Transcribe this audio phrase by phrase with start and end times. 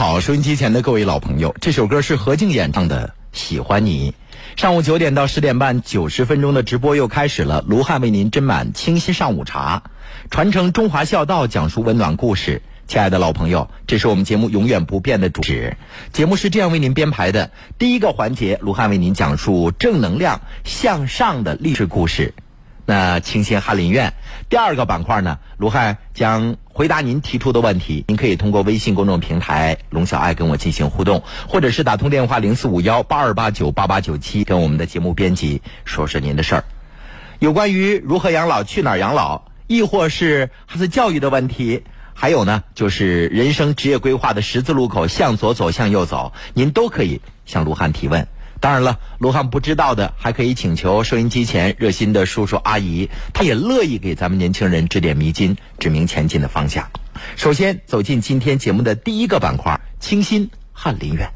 [0.00, 4.14] 好，收音机前的各位老朋友，这首歌是何静演唱的《喜欢你》。
[4.58, 7.62] 上午九点到十点半，九十分钟的直播又开始了。
[7.68, 9.82] 卢汉为您斟满清新上午茶，
[10.30, 12.62] 传承中华孝道，讲述温暖故事。
[12.86, 15.76] 亲爱的老朋友，这是我们节目永远不变的主旨。
[16.14, 22.32] 节目是这样为您编排的：第一个环节，卢汉为您讲述正能量向上的励志故事。
[22.90, 24.14] 那清新翰林院
[24.48, 28.04] 第二个板块呢，卢汉将回答您提出的问题。
[28.08, 36.64] 您可以通过微信公众平台“龙小爱”跟我进行互动，或者是打通电话零四五幺八二八九八八九七，跟我们的节目编辑说说您的事儿。
[37.38, 48.26] 有关于如何养老、去哪儿养老，亦或是孩子教育的问题，还有呢，就是人生职业规划的十字路口，向左走，向右走，您都可以向卢汉提问。
[48.60, 56.86] 当然了，卢汉不知道的，还可以请求收音机前热心的叔叔阿姨，他也乐意给咱们年轻人指点迷津，指明前进的方向。
[57.36, 61.26] 首先走进今天节目的第一个板块——清新翰林院。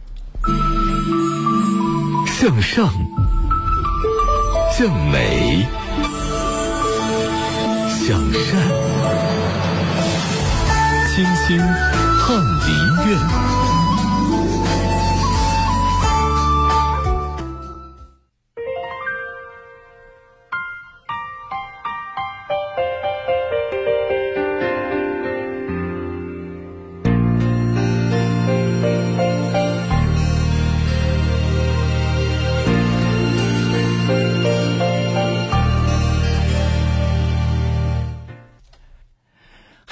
[2.27, 2.93] 向上，
[4.77, 5.67] 向美，
[7.89, 8.53] 向善，
[11.15, 13.54] 清新翰林院。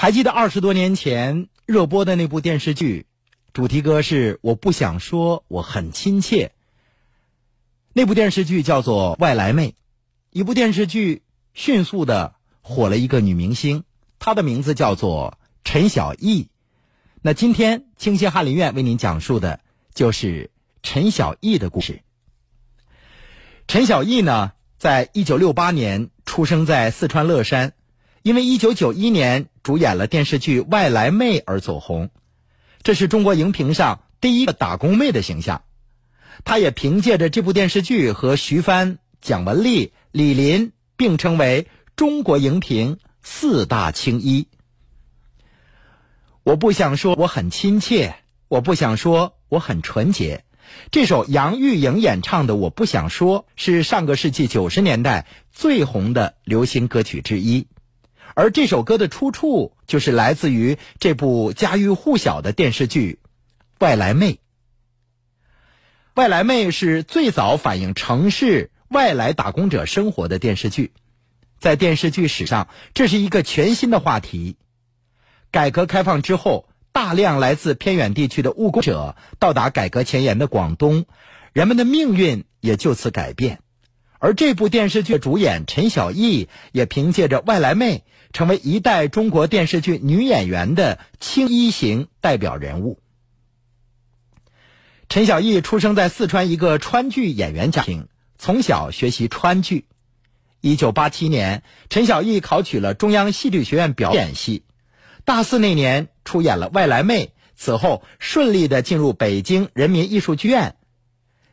[0.03, 3.07] 还记得二十多年前热播的那部电视剧，
[3.53, 6.51] 主题歌是“我不想说我很亲切”。
[7.95, 9.69] 那部电视剧叫做《外来妹》，
[10.31, 11.23] 一部电视剧
[11.55, 13.85] 迅速的火了一个女明星，
[14.19, 16.49] 她的名字叫做陈小艺。
[17.21, 19.61] 那今天清新翰林院为您讲述的
[19.95, 20.51] 就是
[20.83, 22.03] 陈小艺的故事。
[23.69, 27.75] 陈小艺呢，在一九六八年出生在四川乐山。
[28.23, 32.11] 因为一九九一年主演了电视剧《外来妹》而走红，
[32.83, 35.63] 这是中国荧屏上第一个打工妹的形象。
[36.45, 41.67] 她也凭借着这部电视剧和徐帆、蒋雯丽、李林并称为
[41.97, 44.47] 中国荧屏四大青衣。
[46.45, 48.15] 我不想说我很亲切，
[48.47, 50.45] 我不想说我很纯洁。
[50.93, 57.67] 这首杨钰莹演唱的《我不想说》是上个世纪九十年代最红的流行歌曲之一。
[58.35, 63.19] 而这首歌的出处就是来自于这部家喻户晓的电视剧
[63.79, 64.33] 《外来妹》。
[66.15, 70.93] 《外来妹》是最早反映城市外来打工者生活的电视剧，
[71.59, 74.57] 在电视剧史上，这是一个全新的话题。
[75.51, 81.07] 改革开放之后，大量来自偏远地区的务工者到达改革前沿的广东，
[81.53, 83.61] 人们的命运也就此改变。
[84.19, 87.99] 而这部电视剧主演陈小艺也凭借着《外来妹》。
[88.33, 93.01] 成为一代中国电视剧女演员的青衣型代表人物。
[95.09, 98.09] 陈小艺出生在四川一个川剧演员家庭，
[98.39, 99.87] 从小学习川剧。
[100.63, 104.65] 一九八七年，陈小艺考取了中央戏剧学院表演系，
[105.25, 110.77] 大四那年出演了《外来妹》，此后顺利的进入北京人民艺术剧院。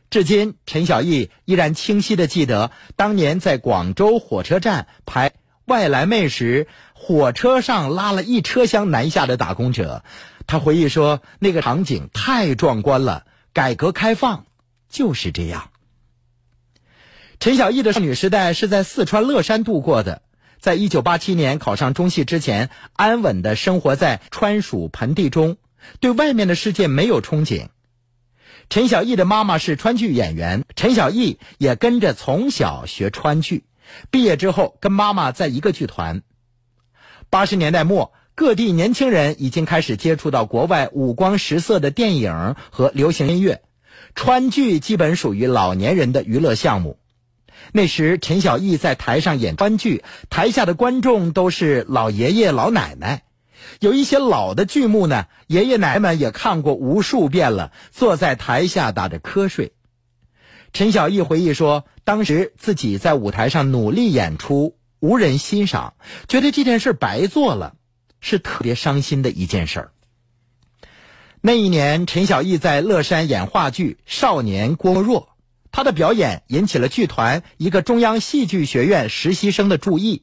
[0.08, 5.32] 至今，陈小艺依然清晰的记得当年在广州火车站排。
[5.70, 10.02] 外来妹时，火车上拉了一车厢南下的打工者。
[10.48, 13.24] 他回忆说：“那个场景太壮观了。
[13.52, 14.46] 改革开放
[14.88, 15.70] 就是这样。”
[17.38, 20.22] 陈小艺的少女时代是在四川乐山度过的。
[20.58, 25.56] 在一九八七年考上中戏之前，安稳的生活在川蜀盆地中，
[26.00, 27.68] 对外面的世界没有憧憬。
[28.68, 33.62] 陈小艺的妈妈是川剧演员，陈小艺也跟着从小学川剧。
[34.10, 36.22] 毕业之后，跟妈妈在一个剧团。
[37.28, 43.62] 八十年代末，各地年轻人已经开始接触到国外五光十色的电影和流行音乐，
[44.14, 46.98] 川剧基本属于老年人的娱乐项目。
[47.72, 53.22] 那时，陈小艺在台上演川剧，台下的观众都是老爷爷老奶奶，
[53.80, 59.72] 有一些老的剧目呢，爷爷奶奶们也看过无数遍了，坐在台下打着瞌睡。
[60.72, 65.94] 陈小艺回忆说：“当时自己在舞台上努力演出，无人欣赏，
[66.28, 67.74] 觉得这件事白做了，
[68.20, 69.92] 是特别伤心的一件事儿。”
[71.42, 75.22] 那一年，陈小艺在乐山演话剧《少年郭沫若》，
[75.72, 80.22] 他的表演引起了剧团一个中央戏剧学院实习生的注意。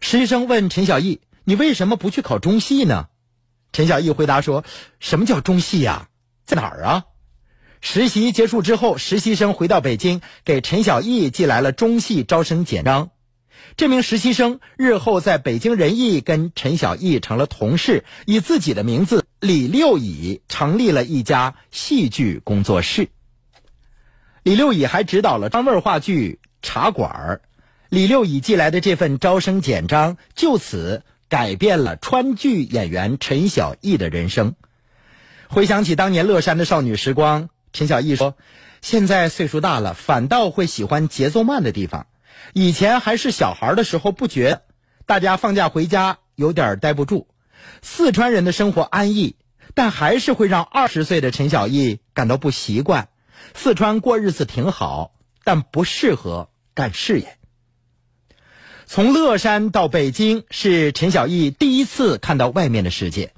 [0.00, 3.08] 实习生问陈小艺：“你为什么不去考中戏呢？”
[3.72, 4.64] 陈小艺回答说
[4.98, 6.08] ：“什么叫中戏呀？
[6.44, 7.04] 在哪儿啊？”
[7.82, 13.10] 实习结束之后，实习生回到北京，给陈小艺寄来了中戏招生简章。
[13.76, 23.08] 这名实习生日后在北京人艺跟陈小艺成了同事，以自己的名字李六乙成立了一家戏剧工作室。
[24.44, 27.40] 李六乙还指导了张味话剧《茶馆》。
[27.88, 34.54] 李六乙寄来的这份招生简章，就此改变了川剧演员陈小艺的人生。
[35.48, 38.36] 回想起当年乐山的少女时光，陈小艺说
[38.82, 42.06] ：“现在岁数大了，反倒会喜欢节奏慢的地方。”
[42.54, 44.62] 以前还是小孩的时候不觉，
[45.06, 47.28] 大家放假回家有点待不住。
[47.82, 49.36] 四川人的生活安逸，
[49.74, 53.08] 但还是会让二十岁的陈小艺感到不习惯。
[53.54, 55.12] 四川过日子挺好，
[55.44, 57.38] 但不适合干事业。
[58.86, 63.32] 从乐山到北京是陈小艺第一次看到外面的世界。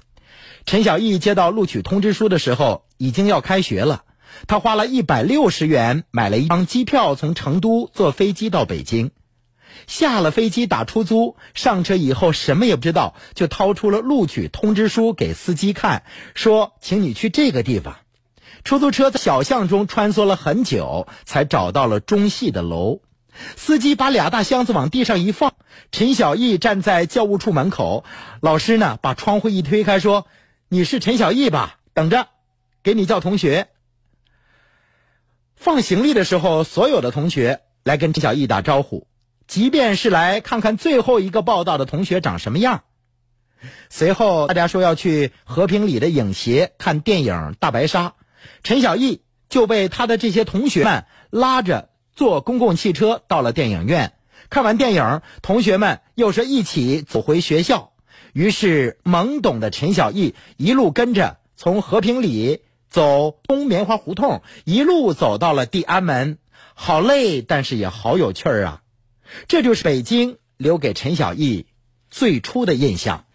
[0.65, 4.03] 陈小艺接到录取通知书的时候，已经要开学了。
[4.47, 9.11] 他花了一百六十元买了一张机票，从成都坐飞机到北京。
[9.87, 16.03] 下了飞机打出租，上车以后什么也不知道，就掏出了录取通知书给司机看，
[16.33, 17.97] 说：“请你去这个地方。”
[18.63, 23.01] 出租车在小巷中穿梭了很久，才找到了中戏的楼。
[23.57, 25.53] 司机把俩大箱子往地上一放，
[25.91, 28.05] 陈小艺站在教务处门口，
[28.39, 30.25] 老师呢把窗户一推开，说
[30.69, 31.79] ：“你是陈小艺吧？
[31.93, 32.29] 等着，
[32.81, 33.67] 给你叫同学。”
[35.65, 39.07] 放行李的时候，所有的同学来跟陈小艺打招呼，
[39.47, 42.83] 即便是来看看最后一个报道的同学长什么样。
[43.89, 48.09] 随后，大家说要去和平里的影协看电影《大白鲨》，
[48.61, 54.13] 陈小艺就被他的这些同学们拉着坐公共汽车到了电影院。
[54.51, 57.93] 看完电影，同学们又是一起走回学校。
[58.33, 62.61] 于是，懵懂的陈小艺一路跟着从和平里。
[62.95, 66.37] 走东棉花胡同，一路走到了地安门，
[66.75, 68.83] 好累，但是也好有趣儿啊！
[69.49, 71.67] 这就是北京留给陈小艺
[72.09, 73.25] 最初的印象。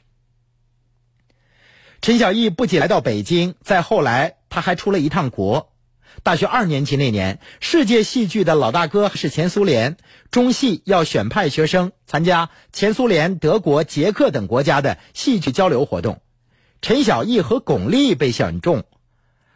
[2.00, 5.70] 陈小艺不仅来到北京，再后来他还出了一趟国。
[6.22, 9.98] 大学二年级那年，世界戏剧的老大哥是前苏联，
[10.30, 16.22] 中戏要选派学生参加前苏联、德国、捷克等国家的戏剧交流活动，
[16.80, 18.84] 陈小艺和巩俐被选中。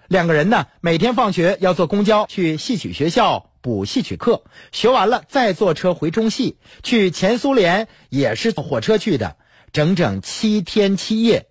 [0.08, 6.58] 两个人呢，每天放学要坐公交去戏曲学校补戏曲课，学完了再坐车回中戏。
[6.82, 9.36] 去前苏联也是坐火车去的，
[9.72, 11.46] 整整七天七夜，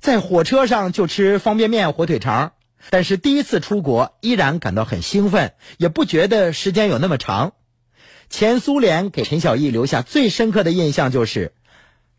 [0.00, 2.54] 在火车上就吃方便面、火腿肠。
[2.90, 7.52] 但是第一次出国，依然感到很兴奋，也不觉得时间有那么长。
[8.28, 11.52] 前苏联给陈小艺留下最深刻的印象就是，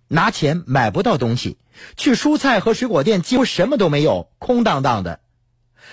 [0.07, 1.57] 拿钱买不到东西，
[1.97, 5.19] 去蔬菜和水果店几乎什么都没有，空荡荡的。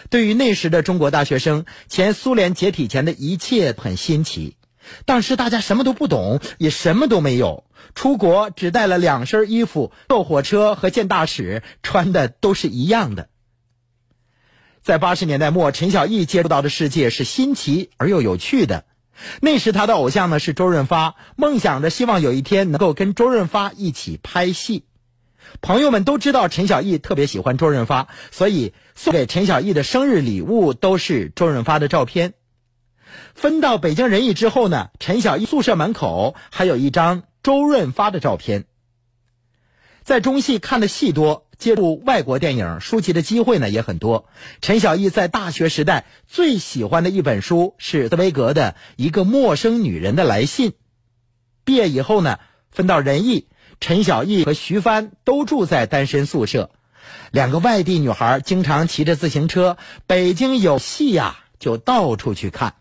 [0.09, 4.57] 对于那时的中国大学生，前苏联解体前的一切很新奇。
[5.05, 7.65] 当时大家什么都不懂，也什么都没有，
[7.95, 13.29] 出国只带了两身衣服，坐火车和见大使穿的都是一样的。
[14.83, 18.87] 在八十年代末，陈小艺接触到的世界是新奇而又有趣的。
[19.43, 24.87] 那时他的偶像呢是周润发，梦想着希望有一天能够跟周润发一起拍戏。
[25.61, 32.35] 朋友们都知道陈小艺特别喜欢周润发，所以送给陈小艺的生日礼物都是周润发的照片。
[33.35, 38.65] 分到北京人艺之后呢，陈小艺宿舍门口还有一张周润发的照片。
[40.03, 44.29] 在中戏看的戏多，接触外国电影书籍的机会呢也很多。
[44.63, 50.71] 陈小艺在大学时代最喜欢的一本书是茨威格的《一个陌生女人的来信》。
[51.65, 52.39] 毕业以后呢，
[52.71, 53.47] 分到人艺。
[53.81, 56.71] 陈小艺和徐帆都住在单身宿舍，
[57.33, 62.75] 两个外地女孩经常骑着自行车，北京有戏呀就到处去看。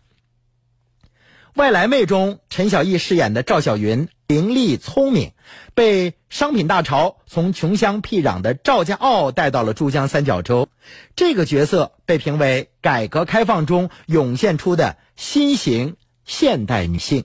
[1.54, 5.32] 外来妹中，陈小艺饰演的赵小云伶俐聪明，
[5.74, 10.68] 被商品大潮从穷乡僻壤的赵家坳带到了珠江三角洲，
[11.16, 17.24] 这个角色被评为改革开放中涌现出的新型现代女性。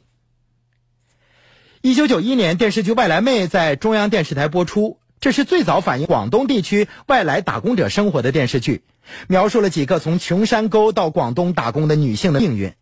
[1.86, 4.98] 一九九一年，电视剧《外来妹》在中央电视台播出。
[5.20, 8.82] 这是最早反映广东地区外来打工者生活的电视剧，
[9.28, 12.74] 描述了几个从穷山沟到广东打工的女性的命运。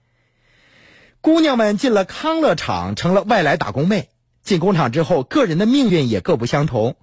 [1.19, 4.07] 姑娘们进了康乐厂，成了外来打工妹。
[4.41, 6.95] 进工厂之后，个人的命运也各不相同。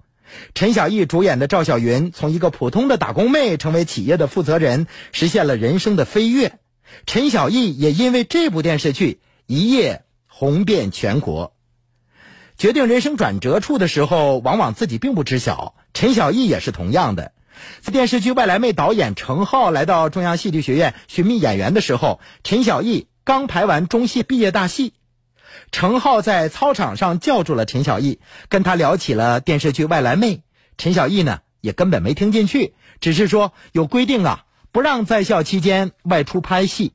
[0.55, 6.57] 陈小艺主演的赵小云从一个普通的打工妹成为企业的负责人，实现了人生的飞跃。
[7.05, 11.53] 陈小艺也因为这部电视剧一夜红遍全国。
[12.61, 15.73] 决定人生转折处的时候，往往自己并不知晓。
[15.95, 17.31] 陈小艺也是同样的。
[17.79, 24.93] 在电视剧《外来妹》导演程浩来到中央戏剧学院寻觅演员的时候，陈小艺刚排完中戏毕业大戏。
[25.71, 30.35] 程浩在操场上叫住了陈小艺，跟他聊起了电视剧《外来妹》。
[30.77, 36.93] 陈小艺呢也根本没听进去，只是说有规定啊，不让在校期间外出拍戏。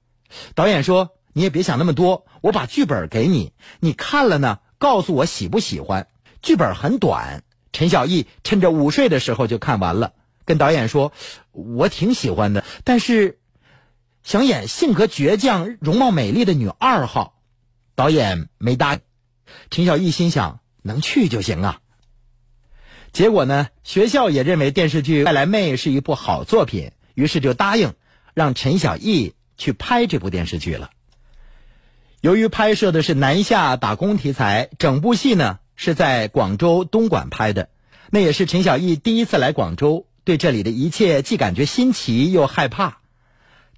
[0.54, 6.08] 导演说：“你也别想那么多，我把剧本给你，你看了呢，告诉我喜不喜欢。”
[6.42, 7.42] 剧本很短，
[7.72, 10.12] 陈小艺趁着午睡的时候就看完了，
[10.44, 11.12] 跟导演说
[11.50, 13.38] ：“我挺喜欢的，但是
[14.22, 17.34] 想演性格倔强、容貌美丽的女二号。”
[17.96, 19.00] 导演没答应，
[19.70, 21.80] 陈小艺心想能去就行啊。
[23.10, 27.94] 结果呢，学校也认为电视剧《外来妹》是一部好作品，于是就答应
[28.34, 30.90] 让陈小艺去拍这部电视剧了。
[32.20, 37.68] 由于拍摄的是南下打工题材，整部戏呢是在广州东莞拍的，
[38.10, 42.98] 那也是陈小艺第一次来广州，对这里的一切既感觉新奇又害怕。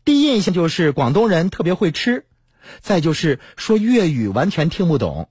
[0.04, 2.24] 第一印象就是广东人特别会吃。
[2.80, 5.30] 再就是说粤语完全听不懂，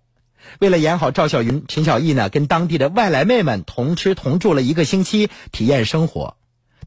[0.60, 6.36] 为了演好赵小云，陈小艺呢跟当地的外来妹们同吃同住了一个星期，体验生活。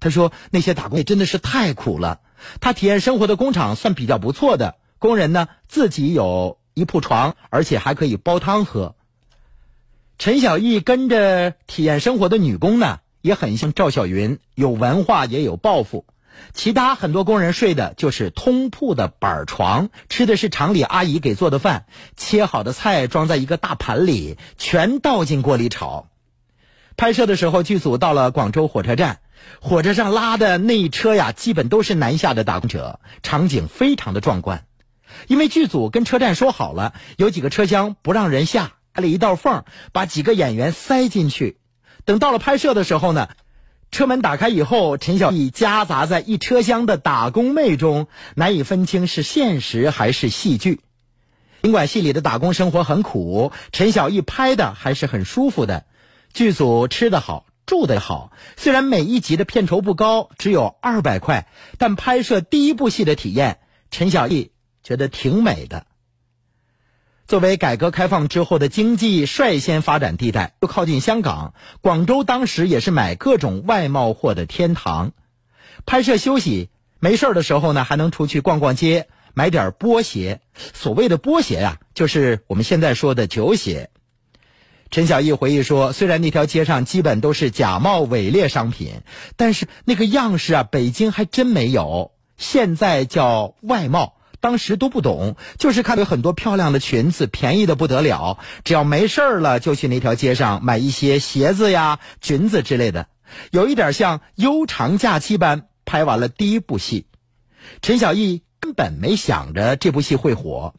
[0.00, 2.20] 他说那些打工真的是太苦了。
[2.60, 8.94] 他体验生活的工厂算比较不错的，工人呢自己有一铺床，而且还可以煲汤喝。
[10.18, 16.04] 陈小艺跟着体验生活的女工呢，也很像赵小云，有文化也有抱负。
[16.52, 26.06] 其他很多工人睡的就是通铺的板床，吃的是厂里阿姨给做的饭，切好的菜装在一个大盘里，全倒进锅里炒。
[26.96, 29.20] 拍摄的时候，剧组到了广州火车站，
[29.60, 34.64] 火车上拉的那一车呀，基本都是南下的打工者，场景非常的壮观。
[35.26, 41.58] 因为剧组跟车站说好了，有几个车厢不让人下，开了一道缝，把几个演员塞进去。
[42.04, 43.28] 等到了拍摄的时候呢。
[43.92, 50.78] 车门打开以后，陈小艺夹杂在一车厢的打工妹中，难以分清是现实还是戏剧。
[51.62, 55.86] 尽管戏里的打工生活很苦，陈小艺拍的还是很舒服的。
[56.32, 58.30] 剧组吃得好，住得好。
[58.56, 63.58] 虽然每一集的片酬不高，只有二百块，但拍摄第一部戏的体验，
[63.90, 64.52] 陈小艺
[64.82, 65.86] 觉得挺美的。
[67.26, 75.12] 作为改革开放之后的经济率先发展地带，又靠近香港，广州当时也是买各种外贸货的天堂。
[75.86, 80.40] 拍摄休息没事的时候呢，还能出去逛逛街，买点波鞋。
[80.74, 83.90] 所谓的波鞋呀，就是我们现在说的球鞋。
[84.90, 89.02] 陈小艺回忆说，虽然那条街上基本都是假冒伪劣商品，
[89.36, 92.10] 但是那个样式啊，北京还真没有。
[92.36, 94.16] 现在叫外贸。
[94.40, 98.38] 当时都不懂，就是看到很多漂亮的裙子，便宜的不得了。
[98.64, 103.08] 只要没事了，就去那条街上买一些鞋子呀、裙子之类的，
[103.50, 107.06] 有一点像悠长假期般拍完了第一部戏。
[107.82, 110.74] 陈小艺根本没想着这部戏会火。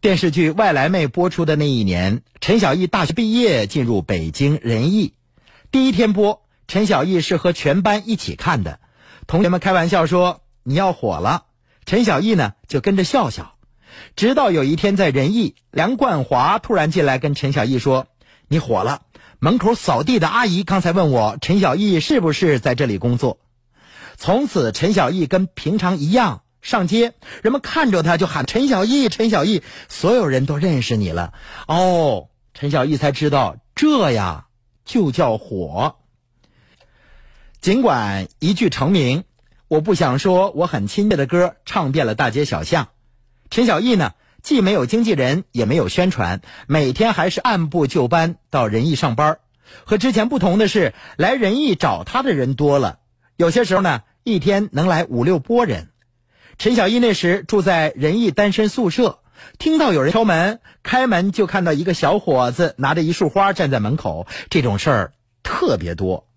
[0.00, 5.14] 电视剧《外来妹》播出的那一年，陈小艺大学毕业，进入北京人艺。
[5.70, 8.78] 第一天播，陈小艺是和全班一起看的，
[9.26, 11.46] 同学们开玩笑说：“你要火了。”
[11.86, 13.56] 陈小艺呢，就跟着笑笑，
[14.16, 18.06] 直到有一天在仁义，梁冠华突然进来跟陈小艺说
[18.48, 19.02] ：“你火了。”
[19.38, 23.38] 门口扫地的阿姨刚才问我，陈小艺是不是在这里工作？
[24.16, 27.12] 从此，陈小艺跟平常一样上街，
[27.42, 31.34] 人们看着他就喊陈小艺，陈小艺，所有人都认识你了。
[31.68, 34.46] 哦，陈小艺才知道，这呀
[34.86, 35.96] 就叫火。
[37.60, 39.24] 尽管一句成名。
[39.68, 42.88] 我不想说，我很亲切的歌唱遍了大街小巷。
[43.48, 49.38] 陈小艺呢，既没有经纪人，也没有宣传，每天还是按部就班到仁义上班。
[49.84, 52.98] 和之前不同的是，来仁义找他的人多了，
[53.36, 55.88] 有些时候呢，一天能来五六拨人。
[56.58, 59.20] 陈小艺那时住在仁义单身宿舍，
[59.58, 66.28] 听到有人敲门，开门就看到一个小伙子拿着一束花站在门口，这种事儿特别多。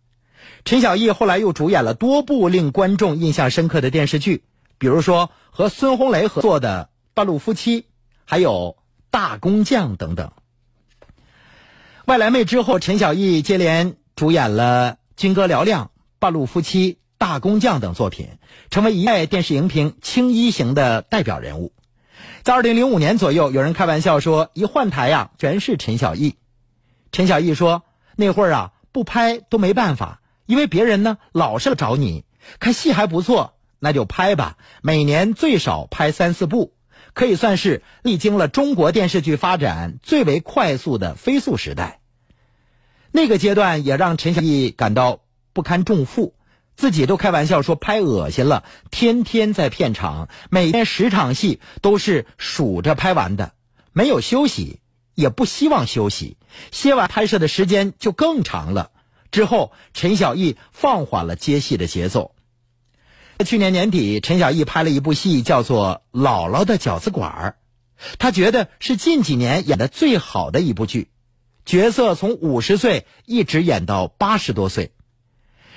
[0.68, 4.44] 陈小艺后来又主演了多部令观众印象深刻的电视剧，
[4.78, 7.84] 比如说和孙红雷合作的《半路夫妻》，
[8.26, 8.76] 还有
[9.10, 10.34] 《大工匠》等等。
[12.04, 15.86] 外来妹之后，陈小艺接连主演了《军歌嘹亮》
[16.20, 18.28] 《半路夫妻》《大工匠》等作品，
[18.70, 21.72] 成为一代电视荧屏青衣型的代表人物。
[22.44, 26.36] 在二零零五年左右，有人开玩笑说，一换台呀，全是陈小艺。
[27.14, 27.84] 陈小艺说，
[28.18, 28.74] 那会儿啊。
[28.94, 32.25] 不拍都没办法，因为别人呢老是找你，
[32.60, 34.58] 看戏还不错，那就拍吧。
[34.82, 36.74] 每年最少拍三四部，
[37.13, 42.00] 可以算是历经了中国电视剧发展最为快速的飞速时代。
[43.12, 45.20] 那个阶段也让陈小艺感到
[45.54, 46.34] 不堪重负，
[46.75, 53.54] 自己都开玩笑说拍恶心了，天天在片场，每天十场戏都是数着拍完的，
[53.92, 54.80] 没有休息，
[55.16, 56.38] 也不希望休息，
[56.72, 58.92] 歇完拍摄的时间就更长了。
[59.38, 62.34] 之后，陈小艺放缓了接戏的节奏。
[63.46, 67.56] 去年年底，陈小艺拍了一部戏，叫做《姥姥的饺子馆儿》，
[68.17, 71.12] 他觉得是近几年演的最好的一部剧。
[71.67, 74.91] 角色从五十岁一直演到八十多岁，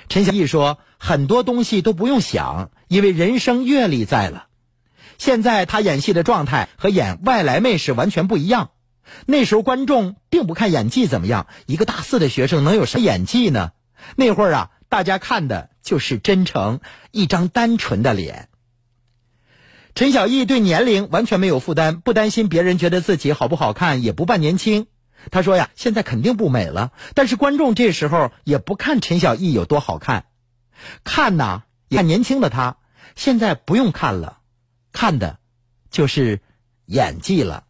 [0.09, 4.47] 陈小艺说很多东西都不用想，因为人生阅历在了。
[5.19, 8.71] 现在他演戏的状态和演外来妹是完全不一样。
[9.25, 13.71] 那时候观众并不看演技怎么样，一个大四的学生能有什么演技呢？
[14.15, 16.79] 那会儿啊，大家看的就是真诚，
[17.11, 18.49] 一张单纯的脸。
[19.93, 24.87] 陈小艺对年龄完全没有负担，不担心别人觉得自己好不好看，也不扮年轻。
[25.29, 30.25] 他说呀，现在肯定不美了，但是观众这时候也不看陈小艺有多好看，
[31.03, 32.77] 看呐，看年轻的他。
[33.15, 34.39] 现在不用看了，
[34.93, 35.37] 看的，
[35.91, 36.39] 就是
[36.85, 37.65] 演技了。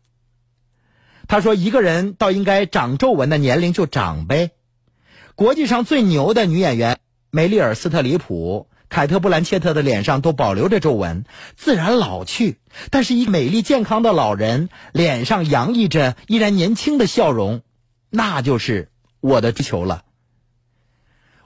[1.32, 4.52] 他说，一个人到应该长皱纹的年龄就长呗。
[5.36, 11.24] 国际上最牛的女演员梅丽尔·斯特里普、凯特·布兰切特的脸上都保留着皱纹，
[11.56, 12.58] 自然老去。
[12.89, 17.62] 但是，一美丽健康的老人脸上洋溢着依然年轻的笑容，
[18.10, 18.89] 那就是
[19.22, 20.04] 我的追求了。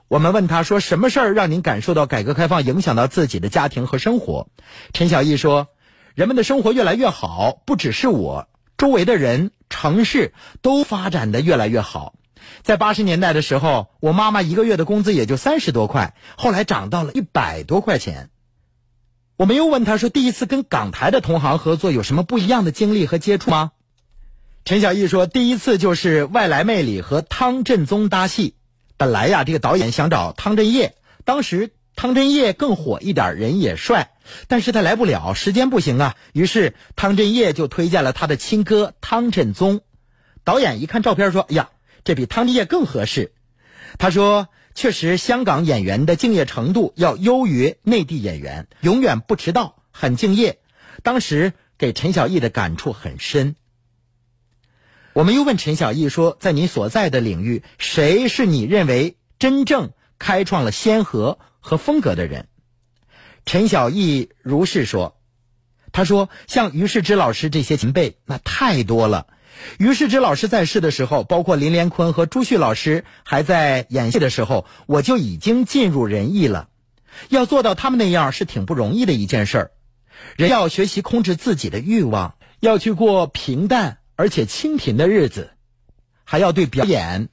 [0.08, 4.48] 我们问他说：“什么事儿让您感受到改革开放影响到自己的家庭和生活？”
[4.92, 5.68] 陈小艺说
[6.16, 12.14] ：“人们的生活越来越好，不只是我，周围的人、城市都发展的越来越好。
[12.62, 18.30] 在八十年代的时候，我妈妈一个月的工资也就三十多块，后来涨到了一百多块钱。”
[19.36, 23.72] 我们又问他说：“第一次跟港台的同行合作有什么不一样的经历和接触吗？”
[24.64, 28.54] 陈小艺说：“第一次就是《外来妹》里和汤振宗搭戏。
[28.96, 34.12] 本来呀，这个导演想找汤镇业，当时汤镇业更火一点，人也帅，
[34.46, 36.14] 但是他来不了，时间不行啊。
[36.32, 39.80] 于是汤镇业就推荐了他的亲哥汤振宗。
[40.44, 41.70] 导演一看照片说：‘哎呀，
[42.04, 43.32] 这比汤镇业更合适。’
[43.98, 50.58] 他说。”确实，香港演员的敬业程度要优于内地演员，永远不迟到，很敬业。
[51.02, 53.56] 当时给陈小艺的感触很深。
[55.14, 62.46] 我们又问陈小艺说：“在你所在的领域，谁是你认为真正开创了先河和风格的人？”
[63.44, 65.20] 陈小艺如是说
[65.92, 69.26] ：“他说，像于世之老师这些前辈，那太多了。”
[69.78, 76.68] 于世之老师在世的时候，包括林连坤和朱旭老师还在演戏的时候，我就已经尽入人意了。
[77.30, 79.70] 要做到他们那样是挺不容易的一件事儿。
[80.36, 85.52] 人要学习控制自己的欲望，要去过平淡而且清贫的日子，
[86.24, 87.28] 还要对表演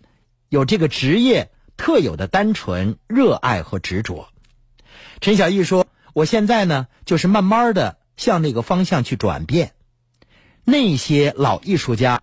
[0.48, 4.30] 有这个职业特有的单纯、热爱和执着。
[5.22, 9.74] 陈小艺说：“我现在呢，就是慢慢的向那个方向去转变。”
[10.66, 12.22] 那些老艺术家，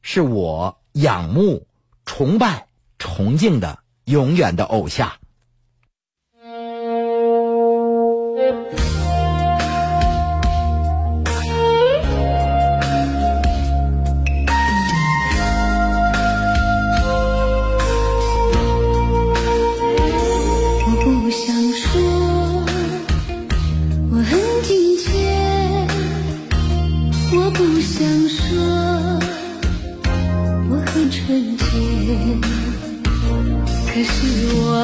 [0.00, 1.66] 是我仰慕、
[2.06, 5.12] 崇拜、崇敬的永远的偶像。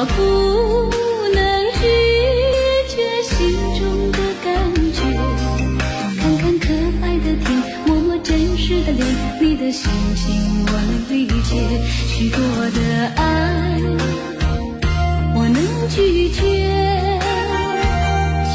[0.01, 0.17] 我不
[1.29, 1.39] 能
[1.73, 1.81] 拒
[2.89, 3.37] 绝心
[3.77, 4.49] 中的感
[4.95, 4.99] 觉，
[6.17, 6.65] 看看可
[7.03, 7.45] 爱的天，
[7.85, 9.05] 摸摸真实的脸，
[9.39, 11.51] 你的心情我能理解，
[12.07, 12.39] 许多
[12.71, 12.79] 的
[13.15, 13.21] 爱。
[15.35, 15.57] 我能
[15.89, 16.41] 拒绝，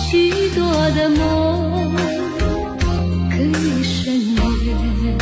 [0.02, 1.94] 许多的梦
[3.30, 5.14] 可以省略。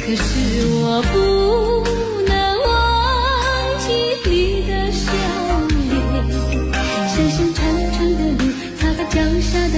[0.00, 0.24] 可是
[0.72, 1.29] 我不。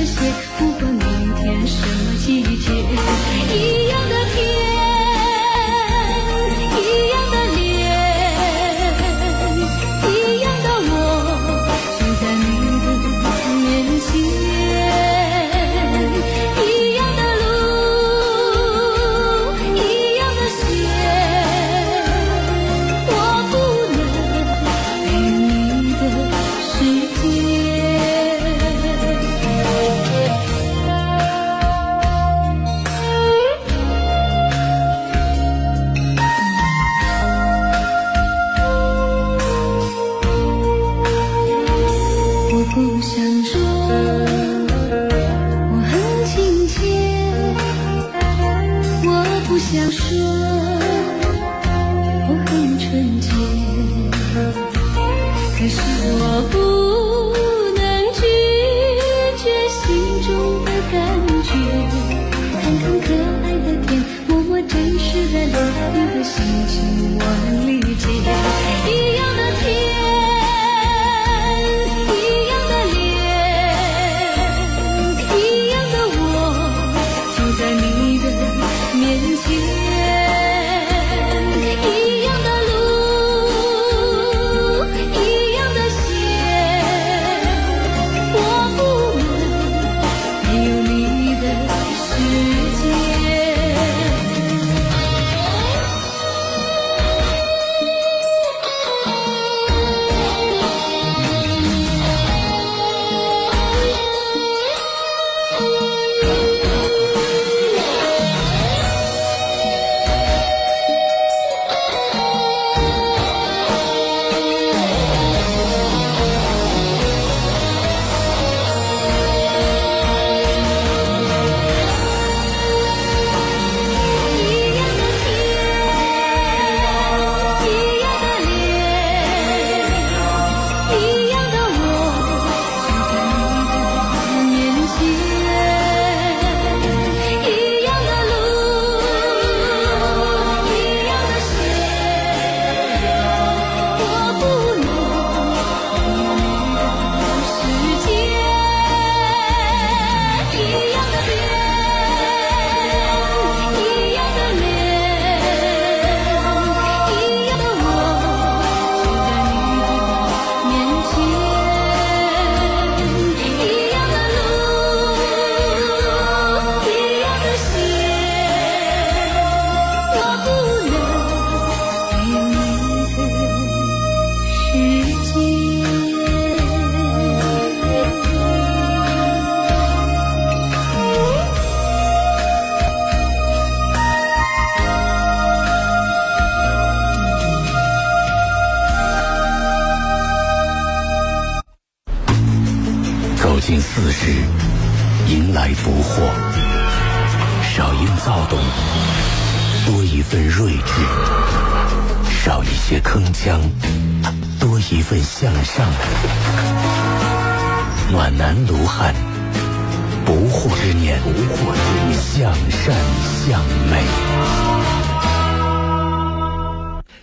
[0.03, 0.42] wish you.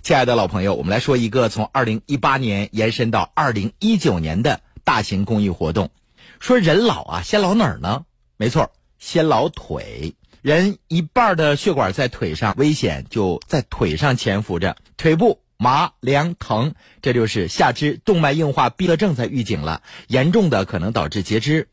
[0.10, 5.92] 亲爱的老朋友，我们来说一个从二零一八年延伸到二零一九年的大型公益活动。
[6.40, 8.06] 说人老啊，先老哪儿呢？
[8.36, 10.16] 没错，先老腿。
[10.42, 14.78] 人一半的血管在腿上，危险就在腿上潜伏着。
[14.98, 21.68] 腿部麻、凉、疼，这就是下肢动脉硬化闭塞症在预警了，严重的可能导致截肢。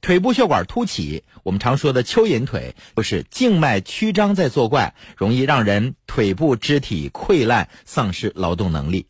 [0.00, 9.06] 腿部血管凸起，我们常说的蚯蚓腿，就是静脉曲张在作怪，容易让人腿部肢体溃烂，丧失劳动能力。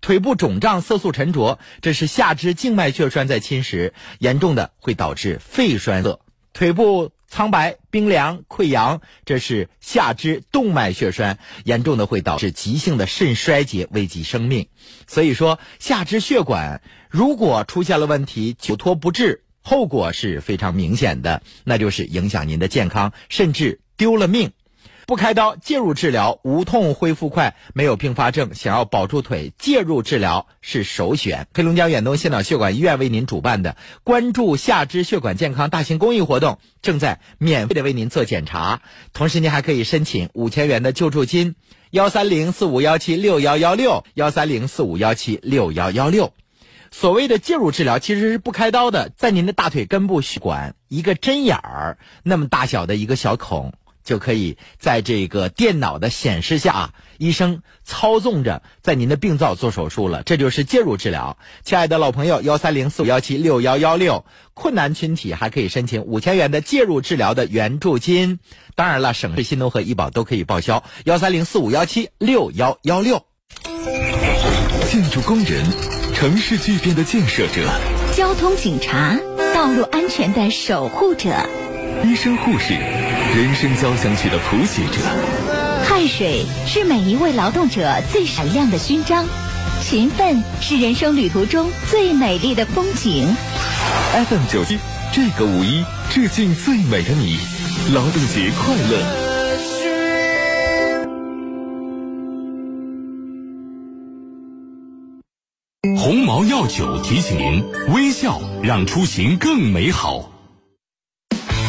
[0.00, 6.20] 腿部肿胀、色素沉着，这是下肢静脉血栓在侵蚀，严重的会导致肺栓塞。
[6.52, 14.68] 腿部苍白、冰凉、溃疡，这是下肢动脉血栓，严重的会导致急性的肾衰竭，危及生命。
[15.08, 24.52] 所以说，下肢血管如果出现了问题，久拖不治，后果是非常明显的，那就是影响您的健康，甚至丢了命。
[25.04, 28.54] 不开刀介入治疗，无痛恢复快，没有并发症。
[28.54, 31.48] 想要保住腿，介入治疗是首选。
[31.52, 38.80] 黑龙江远东心脑血管医院为您主办的“关注下肢血管健康”大型公益活动，正在免费的为您做检查，
[39.12, 41.56] 同时您还可以申请五千元的救助金，
[41.90, 46.32] 幺三零四五幺七六幺幺六，幺三零四五幺七六幺幺六。
[46.90, 53.72] 所谓的介入治疗其实是不开刀的，在您的大腿根部血管一个针眼儿那么大小的一个小孔。
[54.04, 61.36] 就可以在这个电脑的显示下，医生操纵着在您的病灶做手术了，这就是介入治疗。
[61.62, 64.24] 亲爱的老朋友，幺三零四五幺七六幺幺六，
[64.54, 68.38] 困难群体还可以申请五千元的介入治疗的援助金。
[68.74, 70.82] 当然了，省市新农合医保都可以报销。
[71.04, 73.26] 幺三零四五幺七六幺幺六。
[74.90, 75.66] 建筑工人，
[76.18, 77.70] 城市巨变的建设者，
[78.12, 79.16] 交通警察，
[79.54, 81.30] 道路安全的守护者。
[82.02, 84.98] 医生护士，人生交响曲的谱写者。
[85.84, 89.24] 汗水是每一位劳动者最闪亮的勋章，
[89.80, 93.32] 勤奋是人生旅途中最美丽的风景。
[94.28, 94.76] FM 九七，
[95.12, 97.38] 这个五一致敬最美的你，
[97.94, 99.27] 劳动节快乐！
[105.82, 107.64] 鸿茅药酒提醒您：
[107.94, 110.28] 微笑让出行更美好。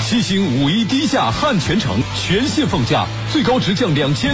[0.03, 4.33] 七星五一低价汉全城全线放假，最高直降两千。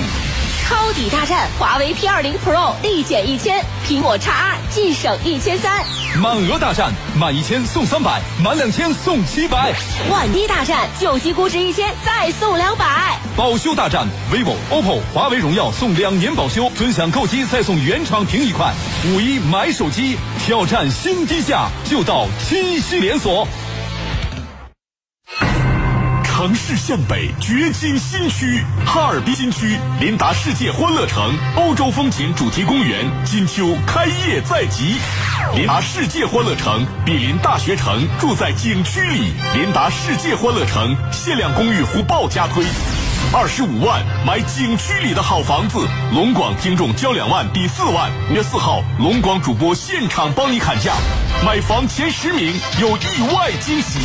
[0.67, 5.85] 抄底大战，华为 P 二零 Pro 立减一千，苹果 XR 即省一千三。
[6.19, 9.71] 满额大战，满一千送三百，满两千送七百。
[10.09, 13.19] 万低大战，旧机估值一千再送两百。
[13.35, 18.73] 保修大战，vivo、OPPO、华为、荣耀送两年保修，尊享购机再送原厂屏一块。
[19.05, 23.47] 五一买手机，挑战新低价，就到七夕连锁。
[26.35, 34.97] 城市向北，掘金新区，哈尔滨新区林达世界欢乐城欧洲风情主题公园金秋开业在即。
[35.55, 39.31] 林达世界欢乐城毗邻大学城，住在景区里。
[39.53, 42.65] 林达世界欢乐城限量公寓户报加推，
[43.31, 45.87] 二十五万买景区里的好房子。
[46.13, 48.11] 龙广听众交两万抵四万。
[48.29, 50.95] 五月四号，龙广主播现场帮你砍价，
[51.45, 53.99] 买房前十名有意外惊喜。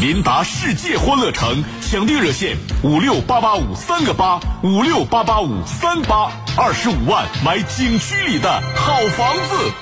[0.00, 9.72] 林达世界欢乐城抢订热线五六八八五三个八五六八八五三八二十五万买景区里的好房子，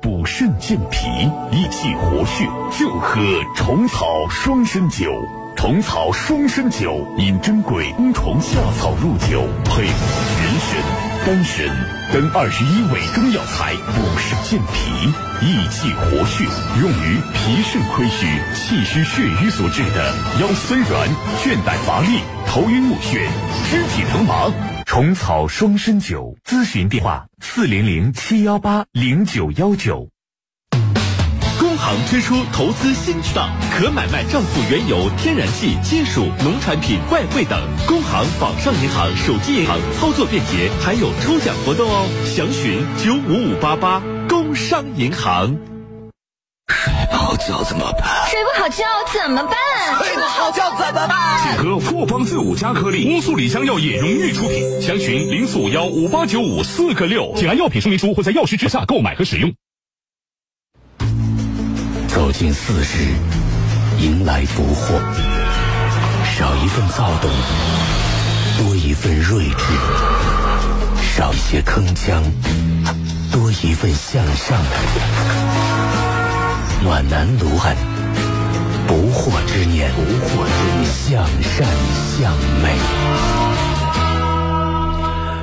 [0.00, 1.08] 补肾健脾
[1.50, 3.18] 益气活血，就喝
[3.56, 5.10] 虫草双参酒。
[5.56, 9.90] 虫草双参酒因珍贵冬虫夏草入酒，配人
[10.60, 11.66] 参、丹参
[12.12, 15.08] 等二十一味中药材，补肾健脾。
[15.44, 16.44] 益气活血，
[16.80, 21.08] 用于脾肾亏虚、气虚血瘀所致的腰酸软、
[21.42, 23.26] 倦怠乏力、头晕目眩、
[23.68, 24.52] 肢体疼麻。
[24.84, 30.08] 虫草双参酒，咨询电话：四零零七幺八零九幺九。
[31.86, 37.62] 工行推出投资新渠道，可买卖账户原油、天然气、金属、农产品、外汇等。
[37.86, 42.08] 工行网上银行、手机银行操作便捷，还有抽奖活动哦！
[42.24, 44.02] 详询九五五八八。
[44.28, 45.56] 工商银行。
[46.68, 48.28] 睡不好觉怎么办？
[48.28, 49.56] 睡不好觉怎么办？
[50.02, 51.40] 睡不好觉怎么办？
[51.44, 54.82] 请喝复方四五加颗粒，乌苏里香药业荣誉出品。
[54.82, 59.54] 详询零四五幺五八九五四个六，请按药品说明书或在药师指下购买和使用。
[62.16, 63.02] 走进四十，
[64.00, 64.98] 迎来不惑，
[66.24, 67.30] 少一份躁动，
[68.56, 69.54] 多一份睿智；
[71.14, 72.22] 少一些铿锵。
[73.30, 74.58] 多一份向上，
[76.82, 77.76] 暖男卢汉，
[78.86, 81.68] 不惑之年，不惑之年，向善
[82.18, 82.70] 向美，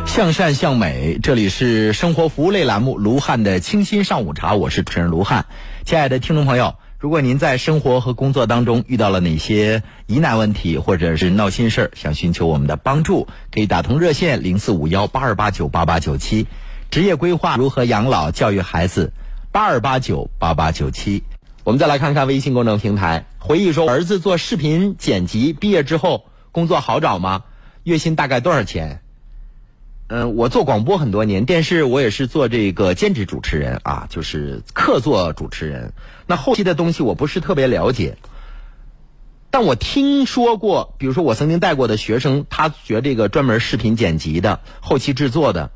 [0.08, 1.20] 向善向美。
[1.22, 5.46] 这里是生活服务类栏目卢汉的清新上午茶，我是主持人卢汉。
[5.86, 16.48] 亲爱的听众朋友，如果您在生活和工作当中遇到了哪些疑难问题，或者是闹心事儿，想寻求我们的帮助，可以打通热线零四五幺八二八九八八九七。
[16.89, 19.12] 职业规划如何养老教育孩子？
[19.52, 21.22] 八二八九八八九七。
[21.65, 27.43] 我们再来看看微信公众平台回忆说，儿子做视频剪辑，毕业之后工作好找吗？
[27.84, 29.02] 月薪大概多少钱？
[30.15, 35.91] 嗯，我做广播很多年，电视我也是做这个兼职主持人啊，就是客座主持人。
[36.28, 38.19] 那后期的东西我不是特别了解，
[39.49, 45.71] 但我听说过，比如说我曾经带过的学生，他学这个专门视频剪辑的、后期制作的。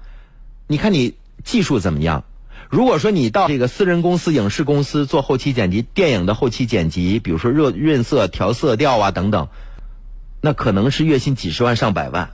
[0.67, 2.23] 你看你技术怎么样？
[2.69, 9.47] 如果说你到这个私人公司、影视公司做后期剪辑，电影的后期剪辑，比如说润润色、调色调啊等等，
[10.41, 12.29] 那可能是月薪几十万上百万。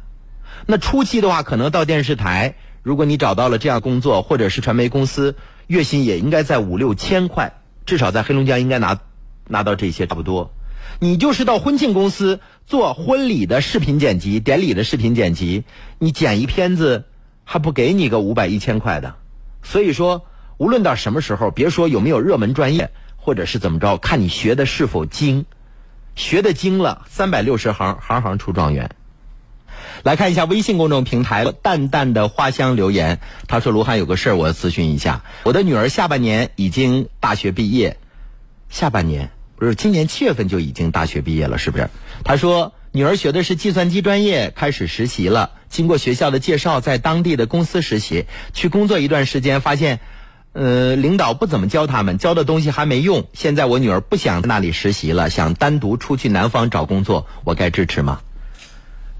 [0.66, 5.36] 那初期的话，可能到电视台，如果你找到了这样工作，或者是传媒公司，
[5.68, 9.00] 月薪也应该在五六千块，至少在黑龙江应该拿
[9.48, 10.54] 拿到这些差不多。
[11.00, 15.64] 你就是到婚庆公司做婚礼的视频剪辑、典礼的视频剪辑，
[16.00, 17.06] 你剪一片子。
[17.46, 19.16] 还不给你个五百一千块的，
[19.64, 25.46] 所以说无论到什么时候，别说有没有热门专业，或者是怎么着，看你学的是否精，
[26.16, 28.92] 学的精了，三百六十行，行行出状元。
[30.04, 37.98] 来看一下微信公众平台淡淡的花香留言，他说卢汉有个事儿我要咨询一下，我的女儿下半年已经大学毕业，
[38.70, 41.90] 下半年不是今年七月份就已经大学毕业了，是不是？
[42.24, 42.74] 他说。
[42.96, 45.50] 女儿学的是计算机专业，开始实习了。
[45.68, 50.00] 经过学校的介绍，在当地的公司实习，去工作一段时间，发现，
[50.52, 53.26] 呃，领导不怎么教他们，教的东西还没用。
[53.34, 58.22] 现在我女儿不想在那里实习了，想单独出去南方找工作，我该支持吗？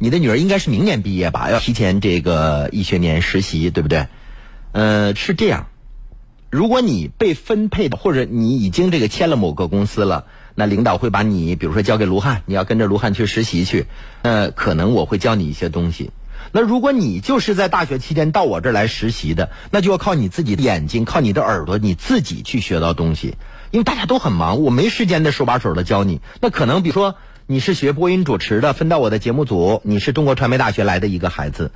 [0.04, 1.50] 你的女儿应该是明年毕业吧？
[1.50, 4.08] 要提前这个一学年实习，对不对？
[4.74, 5.68] 呃，是这样。
[6.50, 13.86] 如果你被分配的，或者你已经这个签了某个公司了，那领导会把你，比如说交给卢汉，你要跟着卢汉去实习去，
[14.24, 16.12] 呃，可能我会教你一些东西。
[16.52, 23.36] 那如果你就是在大学期间到我这儿来实习的，那就要靠你自己的眼睛，靠你的耳朵，你自己去学到东西。
[23.72, 26.20] 因为大家都很忙，我没时间的手把手的教你。
[26.42, 31.72] 那可能比如说你是学播音主持的，分到我的节目组，你是中国传媒大学来的一个孩子，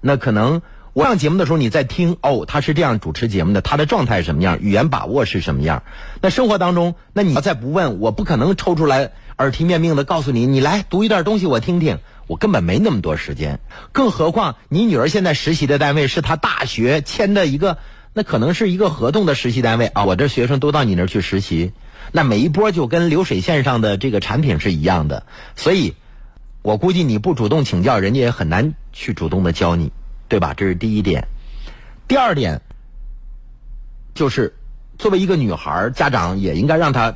[0.00, 0.62] 那可能
[0.94, 5.84] 我上节目的时候你在听，哦，他是这样主持节目的，他的状态什么样，语言把握是什么样。
[6.20, 11.98] 那生活当中，那你要再不问，我不可能抽出来耳提面命的告诉你，你来读一段东西我听听。
[12.26, 13.60] 我根本没那么多时间，
[13.92, 17.78] 更何况你女儿现在实习的单位是她大学签的一个，
[18.12, 20.04] 那可能是一个合同的实习单位啊。
[20.04, 21.72] 我这学生都到你那儿去实习，
[22.10, 25.94] 那每一波就跟流水线上的这个产品是一样的，所以，
[26.62, 29.92] 我估计你不主动请教，人家也很难去主动的教你，
[30.28, 30.54] 对吧？
[30.54, 31.28] 这是第一点。
[32.08, 32.60] 第二点，
[34.14, 34.54] 就是
[34.98, 37.14] 作为一个女孩，家长也应该让她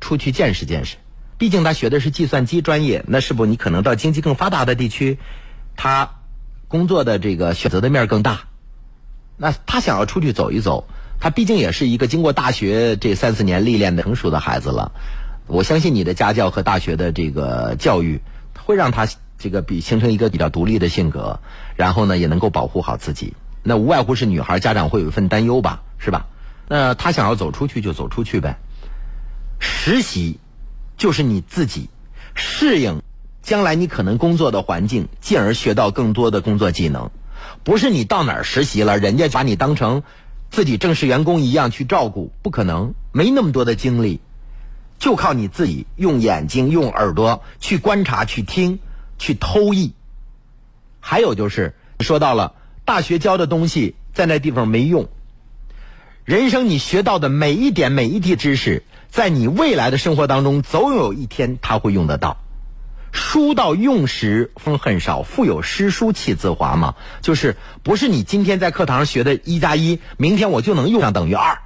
[0.00, 0.96] 出去见识见识。
[1.38, 5.18] 毕竟她学的是计算机专业，那是不你可能到经济更发达的地区，
[5.76, 6.16] 她
[6.68, 8.42] 工作的这个选择的面更大。
[9.36, 10.88] 那她想要出去走一走，
[11.22, 14.90] 他毕竟也是一个经过大学这三四年历练的成熟的孩子了。
[15.46, 18.20] 我相信你的家教和大学的这个教育，
[18.58, 19.06] 会让他
[19.38, 21.38] 这个比形成一个比较独立的性格，
[21.76, 23.34] 然后呢也能够保护好自己。
[23.62, 26.26] 那无外乎是女孩家长会有一份担忧吧，是吧？
[26.66, 28.58] 那他想要走出去就走出去呗，
[29.60, 30.40] 实习。
[30.96, 31.88] 就是你自己
[32.34, 33.00] 适应
[33.42, 37.12] 将来你可能工作的环境，进而学到更多的工作技能。
[37.64, 40.02] 不是你到哪儿实习了，人家把你当成
[40.52, 44.20] 自己正式员工一样去照顾，不可能，没那么多的精力。
[44.98, 48.78] 就靠你自己用眼睛、用耳朵去观察、去听、
[49.18, 49.94] 去偷译。
[51.00, 55.08] 还有就是说到了大学教的东西在那地方没用，
[56.26, 58.84] 人生你学到的每一点、每一滴知识。
[59.08, 62.41] 在你未来的生活当中，总有一天他会用得到。
[63.12, 66.94] 书到用时风恨少，腹有诗书气自华嘛。
[67.20, 71.58] 就是不是你今天在课堂上学的一加一，明天我就能用上等于二，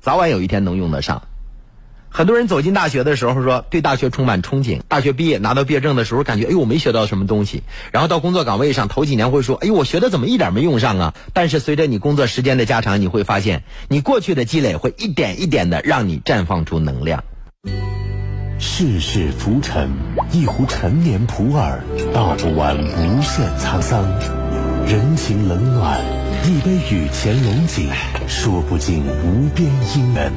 [0.00, 1.22] 早晚有一天能用得上。
[2.12, 11.14] 很多人走进大学的时候说对大学充满憧憬，大学毕业拿到毕业证的时候感觉哎呦我没学到什么东西，然后到工作岗位上头几年会说哎呦我学的怎么一点没用上啊？
[11.32, 17.22] 但是随着你工作时间的加长，你会发现你过去的积累会一点一点的让你绽放出能量。
[18.62, 19.88] 世事浮沉，
[20.32, 21.80] 一壶陈年普洱，
[22.12, 24.04] 道不完无限沧桑；
[24.86, 25.98] 人情冷暖，
[26.44, 27.90] 一杯雨前龙井，
[28.28, 30.30] 说不尽无边姻缘。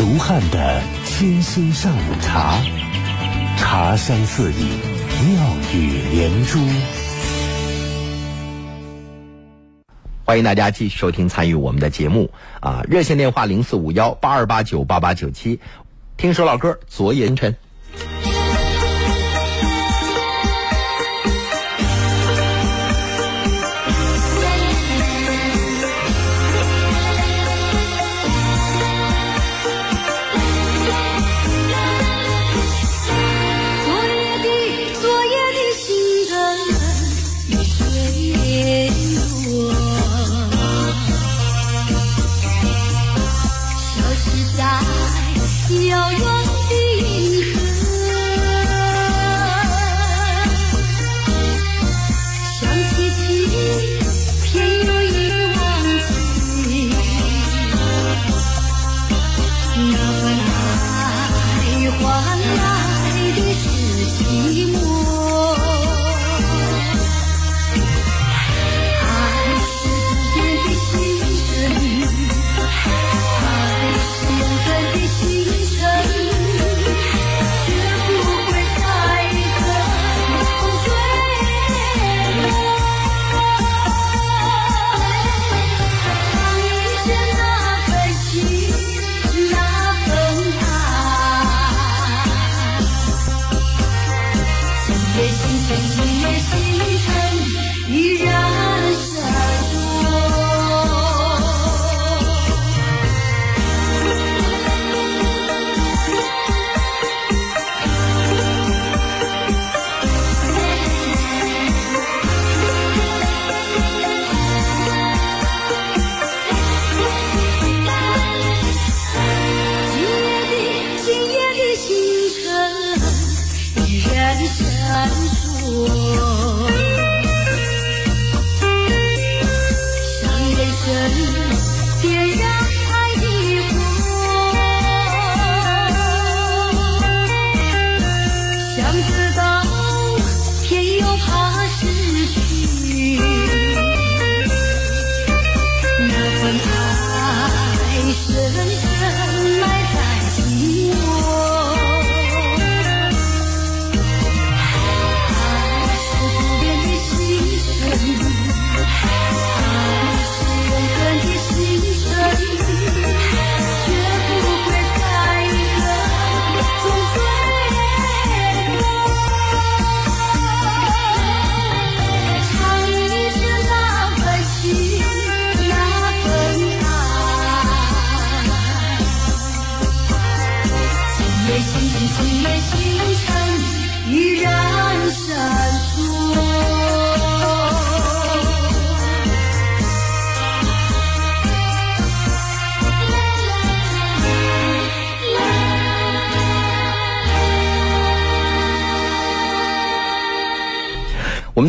[0.00, 2.58] 卢汉的清新上午茶，
[3.56, 4.66] 茶香四溢，
[5.22, 6.58] 妙语连珠。
[10.26, 12.30] 欢迎大家继续收听参与我们的节目
[12.60, 12.82] 啊！
[12.88, 15.60] 热线电话零四五幺八二八九八八九七，
[16.16, 17.54] 听首老歌，昨夜凌晨。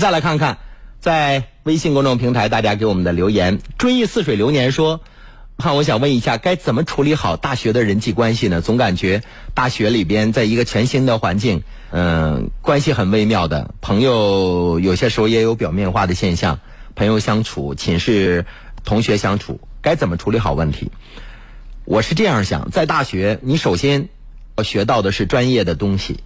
[0.06, 0.60] 再来看看，
[1.00, 3.58] 在微信公众平台大家给我们的留言。
[3.80, 5.02] 追忆似水流年说
[5.58, 8.62] ：“看，我想问一下，该怎么处理好大学的人际关系呢？
[8.62, 9.24] 总感觉
[9.56, 16.60] 大学里边，在一个全新的环境，嗯、关系很微妙的，朋友有些时候也有表面化的现象，
[16.94, 18.46] 朋友相处、寝室
[18.84, 20.92] 同学相处，该怎么处理好问题？
[21.84, 24.10] 我是这样想，在大学，你首先
[24.56, 26.20] 要学到的是专业的东西。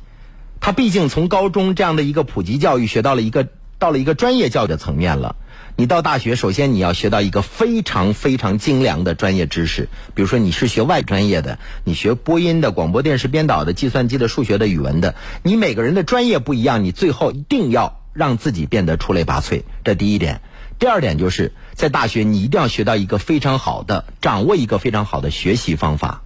[0.62, 3.48] 他毕竟从高中这样的一个普及教育学到了一个
[3.80, 5.36] 到了一个专业教育的层面了。
[5.76, 20.42] 你到大学，首先你要学到一个非常非常精良的专业知识，比如说你是学外专业的，你学播音的、广播电视编导的、计算机的、数学的、语文的，你每个人的专业不一样，你最后一定要让自己变得出类拔萃，这第一点。
[20.80, 26.24] 第二点就是在大学，你一定要学到一个非常好的，掌握一个非常好的学习方法。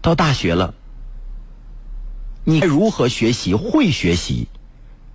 [0.00, 0.74] 到大学了。
[2.44, 3.54] 你如何学习？
[3.54, 4.48] 会学习，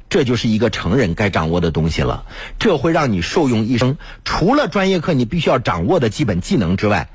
[0.09, 2.25] 这就是一个成人该掌握的东西了。
[2.59, 3.97] 这会让你受用一生。
[4.25, 7.09] 除了专业课你必须要掌握的基本技能之外，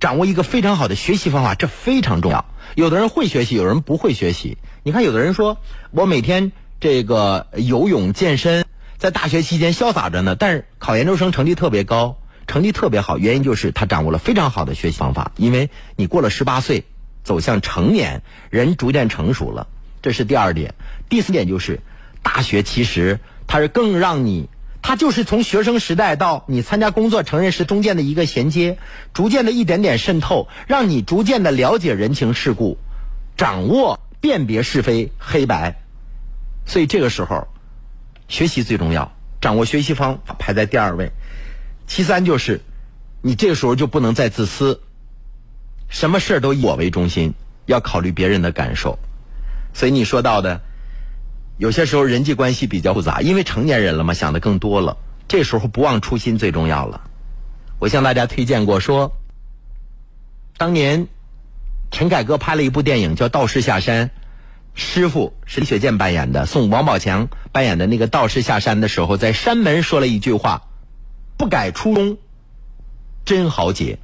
[0.00, 2.44] 掌握一个非常好的学习方法，这非常重要。
[2.74, 4.58] 有的人会学习，有人不会学习。
[4.82, 5.58] 你看，有的人说
[5.90, 8.64] 我每天这个游泳、健身，
[8.98, 15.32] 在大学期间潇洒着呢，但是考研究生成绩特别高，成绩特别好，原因就是他掌握了非常好的学习方法。
[15.36, 16.84] 因为你过了十八岁。
[17.24, 19.68] 走向成年，人逐渐成熟了，
[20.02, 20.74] 这是第二点。
[21.08, 21.78] 第四点就是，
[22.22, 24.48] 大学其实它是更让你，
[24.80, 28.78] 它就是从学生时代到你参加工作、成人时中间的一个衔接，
[29.12, 32.78] 逐渐的一点点渗透，让你逐渐的了解人情世故，
[33.36, 35.82] 掌握辨别是非黑白。
[36.64, 37.48] 所以这个时候，
[38.28, 41.10] 学习最重要，掌握学习方法排在第二位。
[41.88, 42.60] 其三就是，
[43.20, 44.80] 你这个时候就不能再自私。
[45.88, 47.34] 什么事儿都以我为中心，
[47.66, 48.98] 要考虑别人的感受。
[49.74, 50.62] 所以你说到的，
[51.58, 54.96] 有些时候人际关系比较复杂，因为成年人了嘛，想的更多了。
[55.28, 57.02] 这时候不忘初心最重要了。
[57.78, 59.12] 我向大家推荐过说，
[60.56, 61.08] 当年
[61.90, 64.08] 陈凯歌拍了一部电影叫《道士下山》，
[64.74, 70.62] 师傅是李雪健扮演的，送王宝强扮演的那个道士下山的时候，在山门说了一句话
[71.38, 72.18] ：“不改初衷，
[73.24, 73.98] 真豪杰。”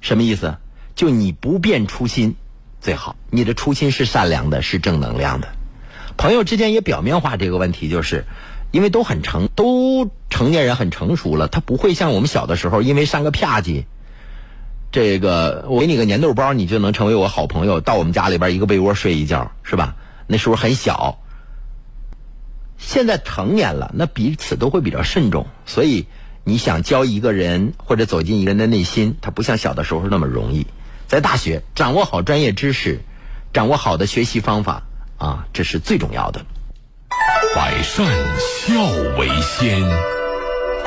[0.00, 0.58] 什么意思？
[0.94, 2.36] 就你不变初心
[2.80, 5.48] 最好，你的初心是善良的，是正能量的。
[6.16, 8.24] 朋友之间也表面化这个问题，就是
[8.70, 13.84] 因为都很成，都成年人很成熟了，他不会像我们小的时候，因为上个啪叽，
[14.90, 19.94] 这个我给你个粘豆包，你就能成为我好朋友，到我们家里边一个被窝睡一觉，是吧？
[20.26, 21.18] 那时候很小。
[22.78, 26.06] 现在成年了，那彼此都会比较慎重，所以
[26.44, 30.66] 你想教一个人或者走进一个人的内心，他不像小的时候那么容易。
[31.06, 33.00] 在大学掌握好专业知识，
[33.52, 34.82] 掌握好的学习方法
[35.18, 36.40] 啊，这是最重要的。
[37.54, 38.06] 百善
[38.38, 38.74] 孝
[39.18, 39.80] 为先，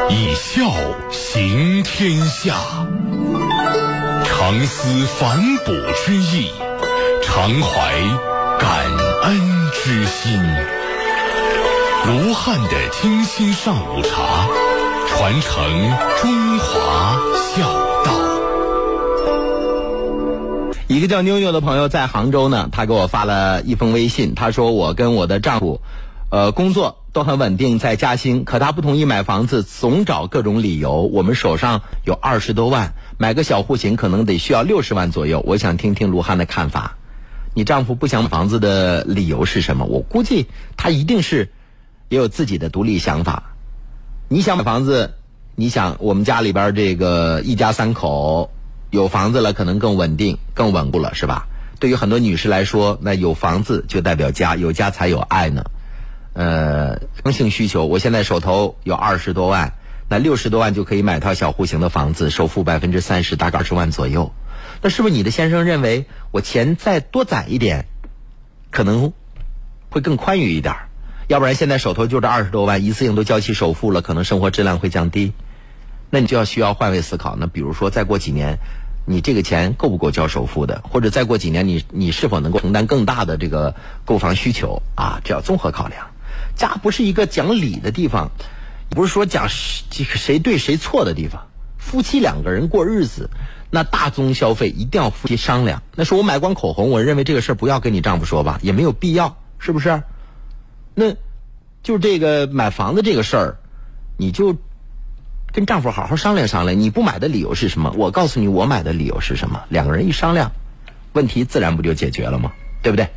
[0.09, 0.69] 以孝
[1.11, 2.55] 行天下。
[4.25, 5.71] 常思反哺
[6.05, 6.51] 之意，
[7.23, 7.93] 常怀
[8.59, 8.85] 感
[9.23, 9.39] 恩
[9.73, 10.39] 之心。
[12.07, 14.47] 卢汉的清新上午茶，
[15.07, 17.88] 传承中华孝
[20.89, 25.81] 一个叫妞妞的朋友在杭州呢，他给我发了一封微信，他说我跟我的丈夫，
[26.31, 31.03] 呃，工作都很稳定，在嘉兴，可他不同意买房子，总找各种理由。
[31.03, 35.43] 我们手上有二十多万，买个小户型可能得需要六十万左右。
[35.45, 36.97] 我想听听卢汉的看法。
[37.53, 39.85] 你丈夫不想买房子的理由是什么？
[39.85, 41.51] 我估计他一定是
[42.07, 43.53] 也有自己的独立想法。
[44.27, 45.13] 你想买房子，
[45.53, 48.49] 你想我们家里边这个一家三口。
[48.89, 51.47] 有房子了，可能更稳定、更稳固了，是吧？
[51.79, 55.65] 对于很多女士来说，那有房子就代表家，有家才有爱呢。
[56.33, 59.73] 呃，刚性需求，我现在手头有二十多万，
[60.09, 64.31] 那六十多万就可以买套小户型的房子，首付百分之三十，大概二十万左右。
[64.81, 67.85] 那是不是你的先生认为我钱再多攒一点，
[68.71, 69.13] 可能
[69.89, 70.75] 会更宽裕一点？
[71.27, 75.33] 要不然现在手头就这二十多万，一次性都交齐首付了，可能生活质量会降低。
[76.09, 77.35] 那你就要需要换位思考。
[77.39, 78.57] 那比如说，再过几年，
[79.09, 80.83] 你这个钱够不够交首付的？
[80.87, 83.73] 或者再过几年，你你是否能够承担更大的这个
[84.05, 85.19] 购房需求啊？
[85.23, 86.05] 这要综合考量。
[86.55, 88.29] 家不是一个讲理的地方，
[88.91, 91.47] 不是说讲谁谁对谁错的地方。
[91.79, 93.31] 夫妻两个人过日子，
[93.71, 95.81] 那大宗消费一定要夫妻商量。
[95.95, 100.03] 那说我买罐口红，我认为这个事儿不要跟你丈夫说吧，也没有必要，是不是？
[100.93, 101.15] 那，
[101.81, 103.57] 就这个买房子这个事儿，
[104.17, 104.55] 你就
[105.51, 106.79] 跟丈夫好好商量商量。
[106.79, 107.93] 你不买的理由是什么？
[107.97, 109.61] 我告诉你，我买的理由是什么？
[109.69, 110.51] 两个人一商量，
[111.13, 112.51] 问题自然不就解决了吗？
[112.81, 113.07] 对不对？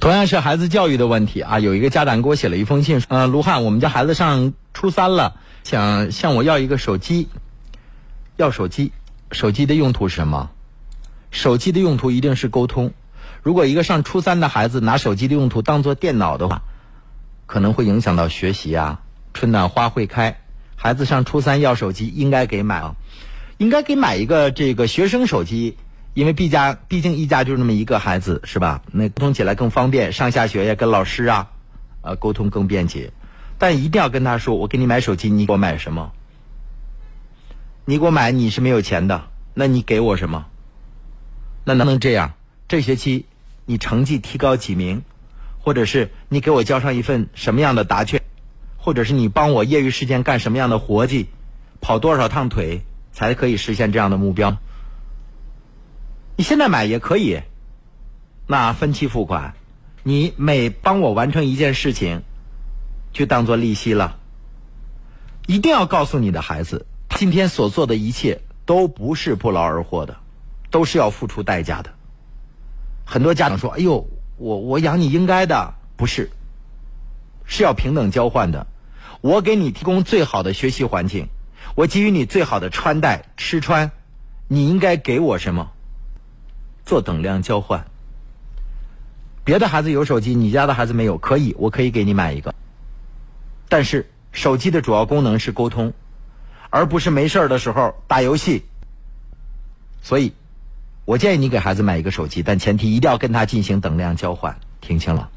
[0.00, 7.28] 同样是孩子教育的问题啊，有一个家长给我写了一封信，呃，卢汉，我们家孩子上初三了，想向我要一个手机，
[8.38, 8.92] 要手机，
[9.30, 10.50] 手机的用途是什么？
[11.30, 12.92] 手机的用途一定是沟通。
[13.42, 16.62] 如果一个上初三的孩子拿手机的用途当做电脑的话，
[17.46, 19.00] 可能会影响到学习啊。
[19.32, 20.40] 春暖花会开，
[20.76, 22.96] 孩子上初三要手机，应该给买啊，
[23.58, 25.76] 应该给买一个这个学生手机。
[26.12, 28.82] 因为毕家毕竟一家就那么一个孩子是吧？
[28.90, 31.50] 那沟通起来更方便，上下学呀跟老师啊，
[32.02, 33.12] 呃沟通更便捷。
[33.58, 36.10] 但一定要跟他说，我给你买手机，你给我买什么？
[37.84, 39.22] 你给我买你是没有钱的，
[39.54, 40.46] 那你给我什么？
[41.70, 42.32] 那能不能这样？
[42.66, 43.26] 这学期
[43.64, 45.04] 你成绩提高几名，
[45.60, 48.22] 或者是你给我交上一份什么样的答卷，
[48.76, 51.28] 或者是你帮我业余时间干什么样的活计，
[51.80, 52.80] 跑多少趟腿
[53.12, 54.56] 才可以实现这样的目标？
[56.36, 57.40] 你现在买也可以，
[58.48, 59.54] 那分期付款，
[60.02, 62.22] 你每帮我完成一件事情，
[63.12, 64.18] 就当做利息了。
[65.46, 70.16] 一定要告诉你的孩子，今天所做的一切都不是不劳而获的，
[70.70, 71.90] 都是要付出代价的。
[73.04, 76.30] 很多家长说：“哎呦，我我养你应该的，不是，
[77.44, 78.66] 是要平等交换的。
[79.20, 81.28] 我给你提供最好的学习环境，
[81.74, 83.90] 我给予你最好的穿戴吃穿，
[84.48, 85.72] 你应该给我什么？”
[86.86, 87.86] 做等量交换，
[89.44, 92.54] 别的孩子有手机，你家的孩子没有，可以，我可以给你买一个。
[93.68, 95.92] 但是手机的主要功能是沟通，
[96.70, 98.64] 而不是没事儿的时候打游戏。
[100.02, 100.32] 所以，
[101.06, 104.56] 我建议你给孩子买一个手机，但前提一定要跟他进行等量交换。
[104.80, 105.28] 听清了。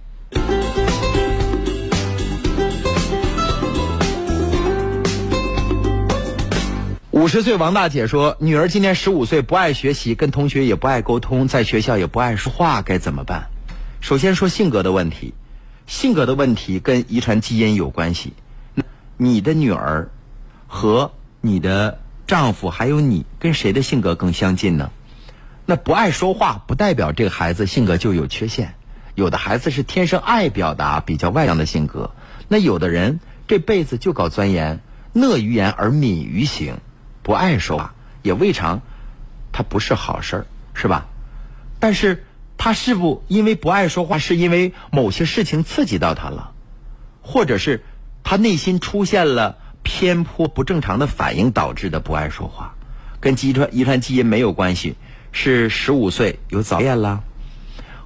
[7.11, 13.47] 五十岁王大姐说：“女儿今年十五岁，不爱学习，跟同学也不爱沟通，在学校也不爱说话，该怎么办？”
[14.01, 15.33] 首先说性格的问题，
[15.87, 18.33] 性格的问题跟遗传基因有关系。
[19.15, 20.09] 你的女儿
[20.67, 24.91] 和你的丈夫还有你，跟谁的性格更相近呢？
[25.65, 28.75] 那不爱说话，不代表这个孩子性格就有缺陷。
[29.15, 32.11] 有的孩子是天生爱表达、比较外向的性格，
[32.47, 34.81] 那有的人这辈子就搞钻研，
[35.13, 36.77] 讷于言而敏于行。
[37.21, 38.81] 不爱说话也未尝，
[39.51, 41.05] 他不是好事儿，是吧？
[41.79, 42.25] 但是
[42.57, 46.51] 他是不因为不爱说话，是因为某些事情刺激到他了，
[47.21, 47.83] 或者是
[48.23, 52.75] 他内心出现了偏颇不正常的反应导致的不爱说话，
[53.19, 54.95] 跟遗传遗传基因没有关系，
[55.33, 57.23] 是十五岁有早恋了，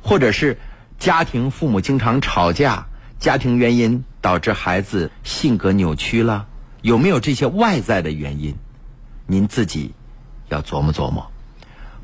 [0.01, 0.57] 或者是
[0.97, 2.87] 家庭父母经常吵架，
[3.19, 6.47] 家庭原因导致孩子性格扭曲了，
[6.81, 8.55] 有没有这些外在的原因？
[9.27, 9.93] 您自己
[10.47, 11.29] 要琢磨琢磨，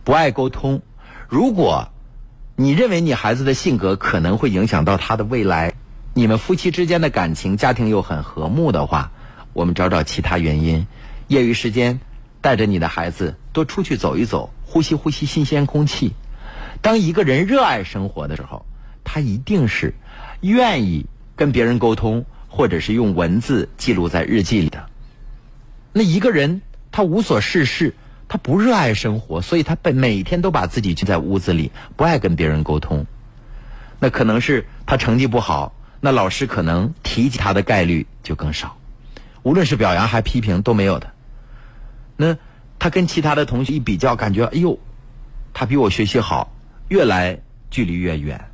[0.03, 0.81] 不爱沟通。
[1.29, 1.87] 如果
[2.57, 5.73] 你认为你孩子的性格可能会影响到他的未来，
[6.13, 9.11] 你们夫妻之间的感情、家庭又很和睦的话，
[9.53, 10.85] 我们找找其他原因。
[11.29, 12.01] 业余时间
[12.41, 16.13] 带着你的孩子多出去走一走，呼吸呼吸新鲜空气。
[16.81, 18.65] 当一个人热爱生活的时候，
[19.03, 19.93] 他一定是
[20.41, 21.05] 愿意
[21.35, 24.83] 跟别人沟通，或者是用文字记录在日记里的。
[25.93, 26.61] 那一个人。
[26.95, 27.95] 他无所事事，
[28.27, 33.07] 他不热爱生活，所以他每每天都把自己聚在屋子里，不爱跟别人沟通。
[33.99, 38.77] 那可能是他成绩不好，那老师可能提及他的概率就更少。
[39.41, 41.11] 无论是表扬还批评都没有的。
[42.15, 42.37] 那
[42.83, 44.77] 他跟其他的同学一比较，感觉哎呦，
[45.53, 46.51] 他比我学习好，
[46.89, 47.39] 越来
[47.71, 48.49] 距离越远。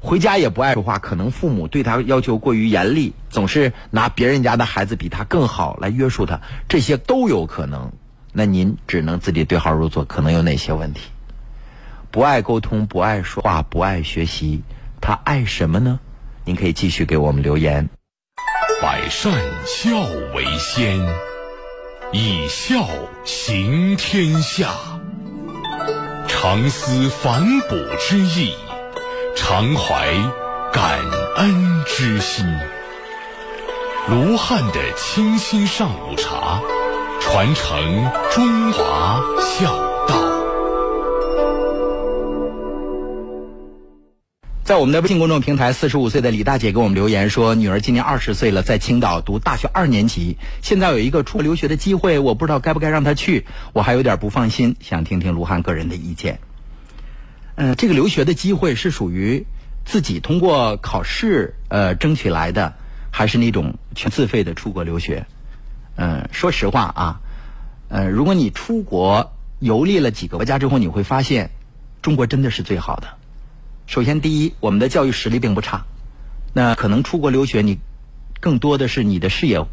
[0.00, 7.92] 回家也不爱说话，可能父母对他要求过于严厉，总是拿别人家的孩子比他更好来约束他，这些都有可能。
[8.32, 11.02] 那您只能自己对号入座，可能有哪些问题？
[12.10, 14.64] 不爱沟通，不爱说话，不爱学习，
[15.00, 16.00] 他爱什么呢？
[16.44, 17.88] 您可以继续给我们留言。
[18.82, 19.32] 百善
[19.64, 20.00] 孝
[20.34, 20.98] 为先，
[22.16, 22.86] 以孝
[23.24, 24.68] 行天下，
[26.28, 28.54] 常思反哺之意。
[29.34, 30.14] 常怀
[30.72, 31.00] 感
[31.38, 32.46] 恩之心，
[34.06, 36.60] 卢汉的清新上午茶，
[37.20, 39.74] 传承中华孝
[44.64, 53.44] 在我们的微信公众平台，四十五岁的李大姐给我们留言说，女儿今年二十岁了，在青岛读大学二年级，现在有一个出国留学的机会，我不知道该不该让她去，
[53.74, 56.38] 我还有点不放心，想听听卢汉个人的意见。
[57.56, 59.44] 嗯，这个留学的机会是属于
[59.84, 62.72] 自己通过考试呃争取来的，
[63.10, 65.26] 还是那种全自费的出国留学？
[65.96, 67.20] 嗯，说实话啊，
[67.88, 71.50] 呃，如果你出国游历了几个国家之后，你会发现，
[72.00, 73.08] 中国真的是最好的。
[73.86, 75.84] 首先，第一，我们的教育实力并不差。
[76.52, 77.78] 那可能出国留学，你
[78.40, 79.64] 更多的是你的视野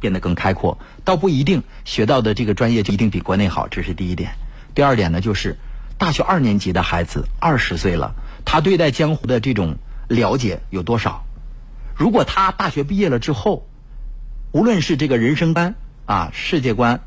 [0.00, 3.68] 变得更开阔，倒不一定学到的这个专业就一定比国内好。
[3.68, 4.32] 这是第一点。
[4.74, 5.58] 第二点呢，就是
[5.98, 8.14] 大学二年级的孩子二十岁了，
[8.44, 9.76] 他对待江湖的这种
[10.08, 11.24] 了解有多少？
[11.94, 13.66] 如果他大学毕业了之后，
[14.52, 15.74] 无论是这个人生观
[16.06, 17.00] 啊、世界观、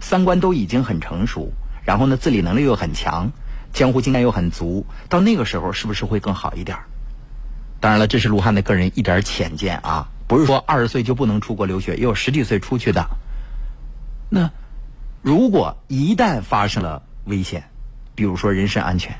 [0.00, 1.52] 三观都已经很成熟，
[1.84, 3.30] 然后呢，自理能力又很强。
[3.72, 6.78] 江湖经验又很足，到那个时候是不是会更好一点？
[7.80, 13.08] 当然了，这是卢汉的个人一点浅见啊，不是说二十岁就不能出国留学，也有十几岁出去的。
[14.30, 14.50] 那
[15.20, 17.64] 如果一旦发生了危险，
[18.14, 19.18] 比如说人身安全，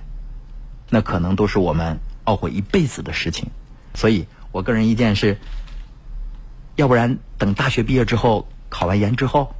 [0.91, 3.51] 那可能都是我们懊悔一辈子的事情。
[3.95, 5.39] 所以我个人意见是，
[6.77, 9.55] 要不然等大学毕业之后，考完研之后，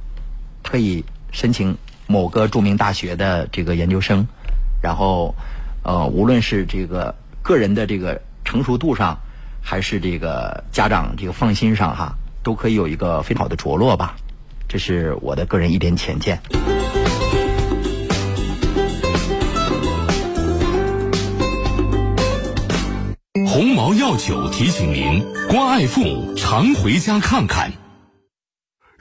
[0.63, 1.77] 可以申请
[2.07, 4.27] 某个著名大学的这个研究生。
[4.83, 5.33] 然后，
[5.81, 9.17] 呃，无论是这个个人的这个成熟度上，
[9.61, 14.17] 还是这个家长这个放心上哈，都可以有一个非常好的着落吧。
[14.67, 16.37] 这是我的个人一点浅见。
[23.47, 27.71] 鸿茅药酒提醒您：关爱父母，常回家看看。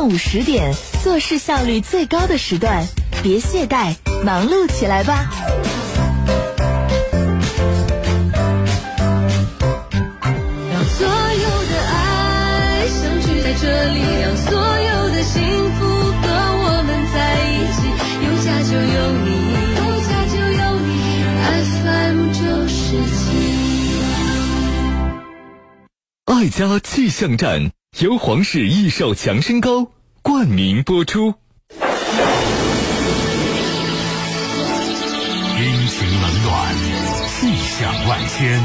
[0.00, 0.72] 上午十点，
[1.04, 2.86] 做事效率最高的时段，
[3.22, 3.94] 别懈怠，
[4.24, 5.28] 忙碌起来吧！
[10.72, 16.32] 让所有的爱相聚在这里，让所有的幸福和
[16.64, 17.84] 我们在一起。
[18.24, 19.28] 有家就有你，
[19.76, 20.88] 有家就有你
[21.84, 23.20] ，FM 九十七。
[26.24, 29.90] 爱家气象站由皇室益寿强身膏
[30.22, 31.34] 冠名播出。
[35.58, 36.74] 阴晴冷暖，
[37.28, 38.58] 气象万千，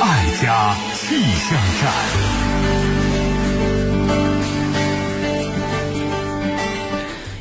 [0.00, 2.89] 爱家气象站。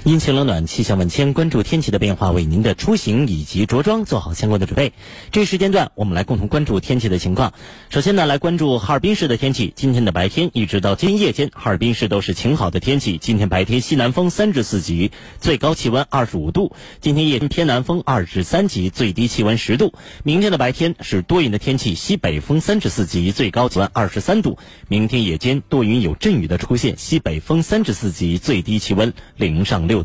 [0.09, 4.91] 阴晴冷暖，气象万千，关注天气的变化，为您的出行以及着装做好相关的准备。
[5.31, 7.53] 这时间段，我们来共同关注天气的情况。
[7.91, 9.71] 首先呢，来关注哈尔滨市的天气。
[9.75, 13.19] 今天的白天一直到今夜间，哈尔滨市都是晴好的天气。
[13.19, 19.93] 今天白天西南风三至四级，最高气温二十五度；今天夜间偏南风二至三级，最低气温十度。
[20.23, 24.57] 明天的白天是多云的天气，西北风三至四级，最高气温二十三度。
[24.87, 29.98] 明天夜间多云有阵雨的出现，西北风三至四级，最低气温零上六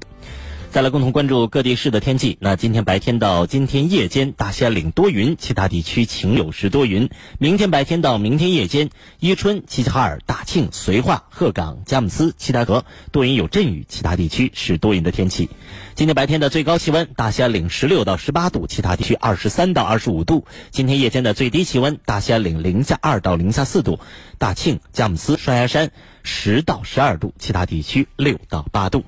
[0.70, 2.36] 再来共同关注各地市的天气。
[2.40, 7.10] 那今天白天到今天夜间，大兴安岭多云，其他地区晴有时多云。
[7.38, 8.90] 明天白天到明天夜间，
[9.20, 15.48] 伊春、齐齐哈尔、大庆、绥化、鹤岗、佳木斯、七台河多云有阵雨，其他地区是多云的天气。
[15.94, 20.44] 今天白天的最高气温，大兴安岭十六到十八度，其他地区二十三到二十五度。
[20.72, 24.00] 今天夜间的最低气温，大兴安岭零下二到零下四度，
[24.38, 25.92] 大庆、佳木斯、双鸭山
[26.24, 29.04] 十到十二度，其他地区六到八度。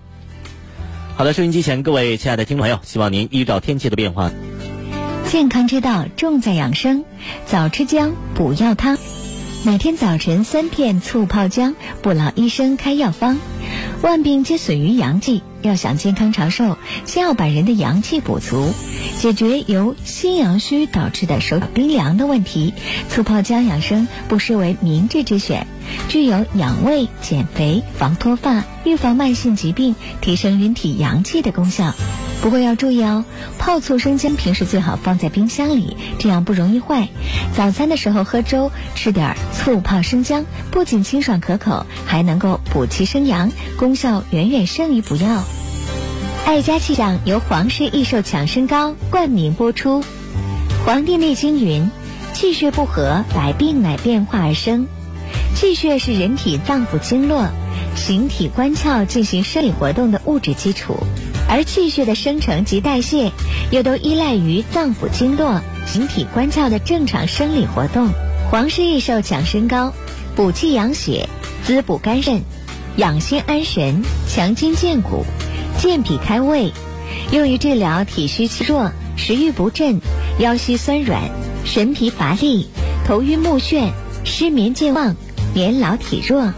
[1.17, 4.31] 好的，收音机前各位亲爱的听众朋友，希望您依照天气的变化，
[5.31, 7.07] 健康之道重在养生，
[7.47, 8.99] 早吃姜补药汤，
[9.65, 13.39] 每天早晨三片醋泡姜，不老医生开药方。
[14.03, 18.73] 万病皆损于阳气，要想健康长寿，先要把人的阳气补足，
[19.19, 22.75] 解决由心阳虚导致的手脚冰凉的问题。
[23.09, 25.67] 醋泡姜养生不失为明智之选，
[26.09, 31.95] 具有养胃、减肥、防脱发、预防慢性疾病、提升人体阳气的功效。
[32.43, 33.25] 不过要注意哦，
[33.59, 37.09] 泡醋生姜平时最好放在冰箱里，这样不容易坏。
[37.57, 45.45] 早餐的时候喝粥，吃点醋泡生姜，不仅清爽可口，还能够补气生阳，功效远远胜于补药。
[46.45, 50.01] 爱家气象由皇氏益寿强身膏冠名播出。
[50.85, 51.91] 《黄帝内经》云
[52.33, 54.87] ：“气血不和，百病乃变化而生。”
[55.57, 57.49] 气血是人体脏腑经络、
[57.97, 60.95] 形体官窍进行生理活动的物质基础，
[61.49, 63.33] 而气血的生成及代谢
[63.71, 68.11] 又都依赖于脏腑经络、形体官窍的正常生理活动。
[68.51, 69.93] 皇氏益寿强身膏，
[70.37, 71.29] 补气养血，
[71.65, 72.43] 滋补肝肾，
[72.97, 75.23] 养心安神，强筋健骨，
[75.79, 76.73] 健脾开胃，
[77.31, 80.01] 用于治疗体虚气弱、食欲不振、
[80.39, 81.23] 腰膝酸软、
[81.65, 82.67] 神疲乏力、
[83.07, 83.91] 头晕目眩、
[84.25, 85.15] 失眠健忘、
[85.55, 86.51] 年老体弱。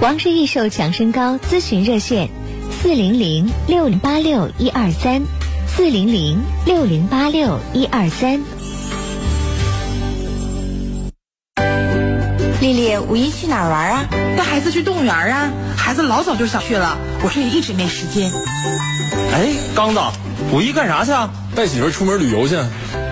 [0.00, 2.28] 王氏益寿强身膏咨询热线：
[2.70, 5.22] 四零零六零八六一二三，
[5.68, 8.42] 四零零六零八六一二三。
[12.62, 14.04] 丽丽，五一去哪儿玩啊？
[14.38, 15.50] 带孩子去动物园啊！
[15.76, 18.30] 孩子老早就想去了，我这也一直没时间。
[19.32, 20.00] 哎，刚子，
[20.52, 21.28] 五一干啥去啊？
[21.56, 22.56] 带媳妇出门旅游去。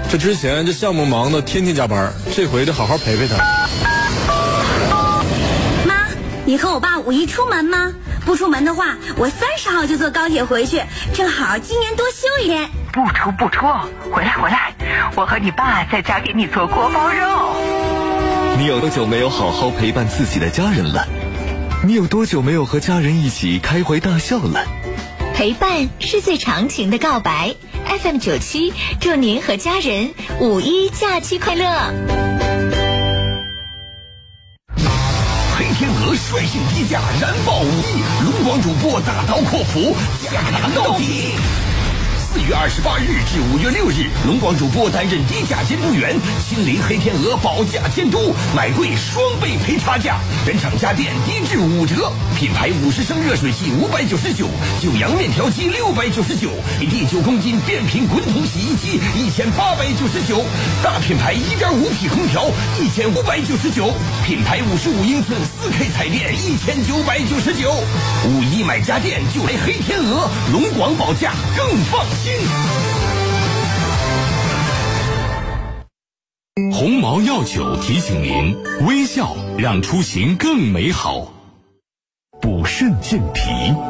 [0.08, 3.34] 这之前这项目忙的天天加班，这回得好好陪陪她。
[5.84, 5.96] 妈，
[6.44, 7.92] 你和我爸五一出门吗？
[8.24, 10.80] 不出门的话，我三十号就坐高铁回去，
[11.12, 12.70] 正好今年多休一天。
[12.92, 13.66] 不出不出，
[14.12, 14.72] 回来回来，
[15.16, 17.99] 我和你爸在家给你做锅包肉。
[18.60, 21.08] 你有多久没有好好陪伴自己的家人了？
[21.82, 24.62] 你有多久没有和家人一起开怀大笑了？
[25.34, 27.54] 陪伴是最长情的告白。
[28.02, 31.64] FM 九七，祝您和家人五一假期快乐！
[35.56, 41.32] 黑天鹅率性低价，燃爆五一，龙广主播大刀阔斧，价砍到底。
[42.32, 46.14] 四月二十八日至五月六日，龙广主播担任低价监督员，
[46.46, 54.46] 亲临黑天鹅保价监督，买贵双倍赔差价，原厂家电低至五折，品牌五十升热水器五百九十九，
[54.80, 60.46] 九阳面条机六百九十九，AD 九公斤变频滚筒洗衣机一千八百九十九，
[60.84, 62.46] 大品牌一点五匹空调
[62.78, 63.90] 一千五百九十九，
[64.24, 67.74] 品牌五十五英寸四 K 彩电一千九百九十九，
[68.30, 72.32] 五一买家电就来黑天鹅，龙广保价更放心。
[76.70, 78.54] 鸿茅药酒提醒您：
[78.86, 81.32] 微笑让出行更美好。
[82.42, 83.40] 补肾健脾、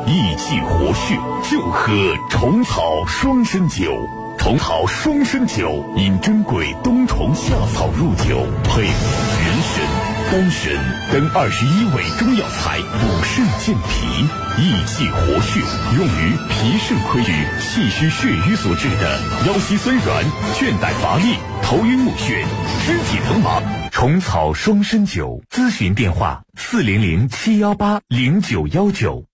[0.06, 1.18] 益气活血，
[1.50, 1.92] 就喝
[2.30, 3.92] 虫草双参酒。
[4.38, 9.84] 虫草双参酒因珍贵冬虫夏草入酒，配人参、
[10.30, 10.72] 丹参
[11.12, 14.22] 等二十一味中药材，补肾健脾、
[14.62, 15.58] 益气活血，
[15.96, 20.24] 用于脾肾亏虚、气虚血瘀所致的腰膝酸软、
[20.54, 22.44] 倦怠乏力、头晕目眩、
[22.86, 23.60] 肢体疼麻。
[23.90, 29.29] 虫草双参酒，咨询电话：四零零七幺八零九幺九。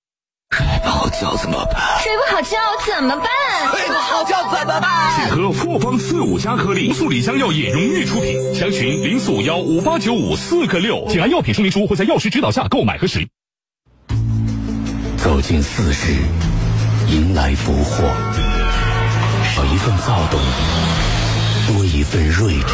[0.50, 2.00] 睡不好觉怎么办？
[2.00, 3.26] 睡不好觉怎么办？
[3.72, 5.12] 睡不好觉怎么办？
[5.16, 8.54] 请喝复方四五加颗粒，速理香药业荣誉出品。
[8.54, 13.28] 详询零四五幺五八九五四个六，请按药品说明书或在药师指导下购买和使用。
[15.18, 16.12] 走进四十，
[17.08, 18.04] 迎来福祸。
[19.52, 20.40] 少一份躁动，
[21.66, 22.72] 多一份睿智；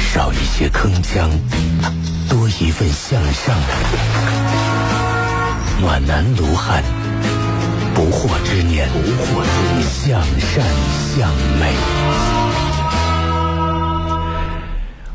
[0.00, 1.30] 少一些铿锵，
[2.28, 3.54] 多一份向上。
[5.80, 6.84] 暖男卢汉，
[7.94, 10.64] 不惑之年，不惑之年，向善
[11.16, 11.74] 向美。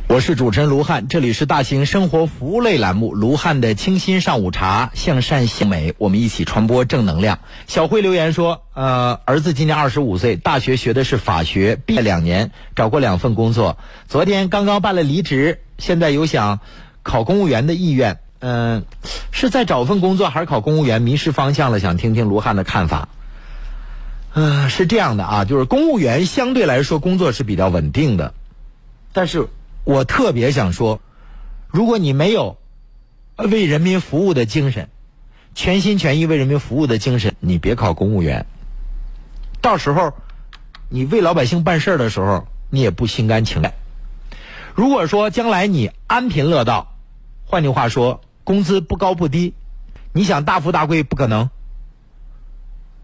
[0.07, 7.39] 我是主持人卢汉，这里是大型生活服务类栏目《卢汉的清新上午茶》，向善向美，我们一起传播正能量。
[7.68, 13.78] 小慧留言说：“呃，儿子今年二十五岁，大学学的是法学，毕业两年，找过两份工作，
[14.10, 16.60] 昨天刚刚办了离职，现在有想
[17.01, 18.20] 考公务员的意愿。
[18.40, 18.86] 嗯、
[19.32, 21.02] 是在找份工作还是考公务员？
[21.02, 23.10] 迷失方向了，想听听卢汉的看法。
[24.34, 28.34] 嗯、是这样的啊，就是公务员相对来说工作是比较稳定的，
[29.12, 29.48] 但是
[29.84, 31.02] 我特别想说，
[31.68, 32.58] 如果你没有
[33.36, 34.88] 为人民服务的精神，
[35.56, 38.46] 全心全意为人民服务的精神，你别考公务员。
[39.62, 40.14] 到时候
[40.88, 43.74] 你为老百姓办事儿的时候，你也不心甘情愿。
[44.76, 46.96] 如果说将来你安贫乐道，
[47.46, 49.54] 换句话说，工资不高不低，
[50.12, 51.52] 你想大富大贵不可能。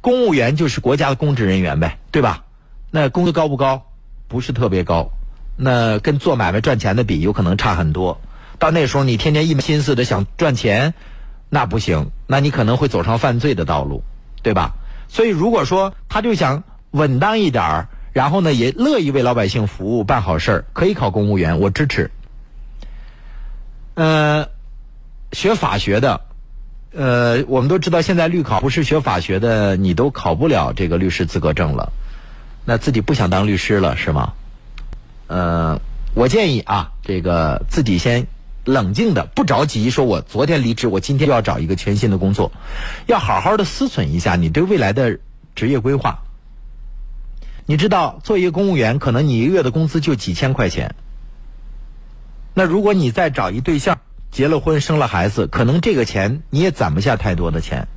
[0.02, 2.46] 公务员就是国家的公职人员呗，对吧？
[2.90, 3.86] 那工资高不高？
[4.28, 5.12] 不是特别高，
[5.56, 8.20] 那跟做买卖赚钱的比，有可能差很多。
[8.58, 10.96] 到那时候，你天天一门心思的想赚钱，
[11.50, 14.02] 那不行，那你可能会走上犯罪的道路，
[14.42, 14.72] 对吧？
[15.10, 22.10] 所以，如果说他就想稳当一点儿，然后呢，也乐意为老百姓服务、办好事，可以考公务员，我支持。
[23.94, 24.50] 呃，
[25.32, 26.22] 学法学的，
[26.94, 31.92] 呃，我们都知道现在律考不是学法学的，你都考不了这个律师资格证了。
[32.66, 34.34] 那自己不想当律师了是吗？
[35.28, 35.80] 呃，
[36.14, 38.28] 我建议啊，这个自己先
[38.64, 42.52] 冷静的，不着急，说我昨天离职，我今天就要找一个全新的工作，
[43.08, 45.20] 要好好的思忖一下你对未来的
[45.54, 46.20] 职业规划。
[47.68, 50.96] 你知道，做一个公务员，可能你一个月的工资就几千块钱。
[52.54, 54.00] 那如果你再找一对象，
[54.36, 57.88] 结了婚，生了孩子，可能这个钱你也攒不下太多的钱。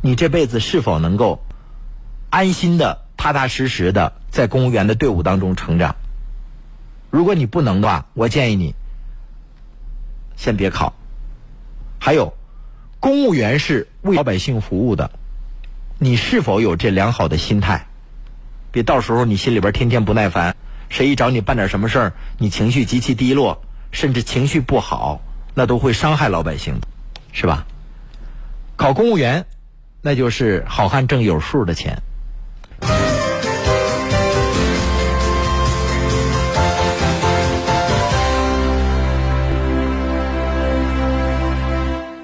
[0.00, 1.44] 你这辈子是否能够
[2.30, 5.96] 安心的、踏踏实实的在公务员的队伍当中成长？
[7.10, 8.74] 如果你不能的话，我建议你
[10.34, 10.94] 先别考。
[11.98, 12.32] 还有，
[12.98, 15.10] 公务员是为老百姓服务的，
[15.98, 17.86] 你是否有这良好的心态？
[18.72, 20.56] 别到时候你心里边天天不耐烦，
[20.88, 25.20] 谁一找你办点什么事儿，你情绪极其低落，甚至情绪不好，
[25.60, 26.80] 那都会伤害老百姓，
[27.32, 27.66] 是吧？
[28.76, 29.44] 考公务员，
[30.00, 31.98] 那就是好汉挣有数的钱。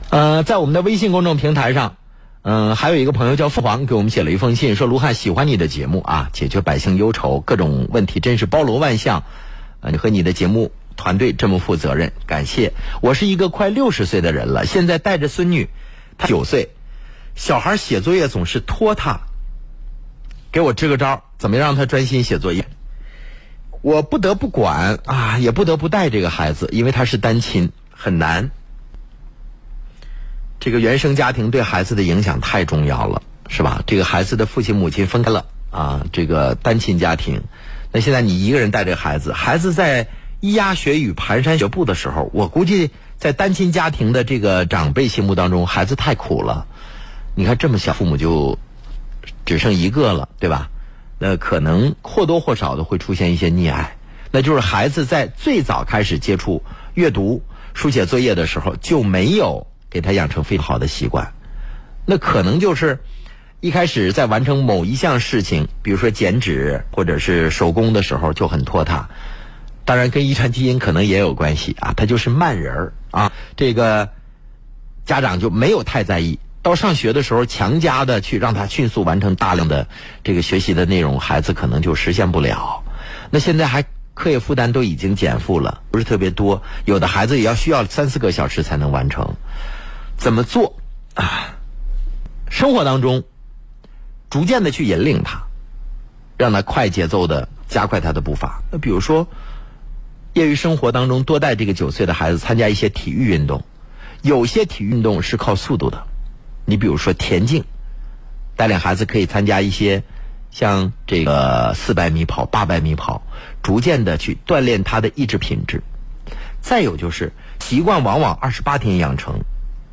[0.09, 1.97] 呃，在我们的微信公众平台上。
[2.41, 9.25] 嗯，还有一个朋友叫父皇，给我们写了一封信，说卢汉喜欢你的节目啊，解决百姓忧愁，各种问题真是包罗万象。
[9.81, 12.73] 啊，你和你的节目团队这么负责任，感谢。
[13.03, 15.69] 我是一个快六十岁的人了，现在带着孙女，
[16.19, 16.71] 她九岁，
[17.35, 19.21] 小孩写作业总是拖沓，
[20.51, 22.67] 给我支个招，怎么让他专心写作业？
[23.83, 28.51] 我不得不管啊，也不得不带这个孩子，因为他是单亲，很难。
[30.59, 33.85] 这个原生家庭对孩子的影响太重要了，是吧？
[33.87, 37.43] 这个孩子的父亲母亲分开了啊，这个单亲家庭，
[37.93, 40.09] 那现在你一个人带这个孩子，孩子在
[40.41, 46.67] 咿呀学语、蹒跚学步的时候，我估计在单亲家庭的这个长辈心目当中，孩子太苦了。
[47.35, 48.59] 你看这么小，父母就
[49.45, 50.71] 只剩一个了，对吧？
[51.19, 53.97] 那可能或多或少的会出现一些溺爱，
[54.31, 56.63] 那就是孩子在最早开始接触
[56.95, 57.43] 阅读、
[57.75, 59.67] 书写作业的时候就没有。
[59.89, 61.33] 给他养成非常好的习惯，
[62.05, 62.99] 那可能就是
[63.61, 69.09] 一开始在完成某一项事情，比如说剪纸或者是手工的时候就很拖沓。
[69.87, 73.33] 当然跟遗传基因可能也有关系啊，他就是慢人儿啊。
[73.57, 74.11] 这个
[75.07, 76.39] 家长就没有太在意。
[76.61, 79.87] 到上学的时候，强加的去让他迅速完成大量的
[80.25, 82.83] 这个学习的内容，孩子可能就实现不了。
[83.31, 83.85] 那现在还
[84.15, 89.37] 课业负担都已经减负了，不是特别多，有的孩子也要需要三四个小时才能完成。
[90.17, 90.77] 怎么做
[91.15, 91.55] 啊？
[92.51, 93.23] 生活当中，
[94.29, 95.45] 逐渐的去引领他，
[96.37, 98.63] 让他快节奏的加快他的步伐。
[98.73, 99.29] 那比如说，
[100.37, 103.65] 业余生活当中多带这个九岁的孩子参加一些体育运动。
[104.21, 106.07] 有些体育运动是靠速度的，
[106.67, 107.65] 你比如说田径，
[108.55, 110.03] 带领孩子可以参加一些
[110.51, 113.23] 像这个四百米跑、八百米跑，
[113.63, 115.83] 逐渐的去锻炼他的意志品质。
[116.61, 119.41] 再有就是习惯往往二十八天养成。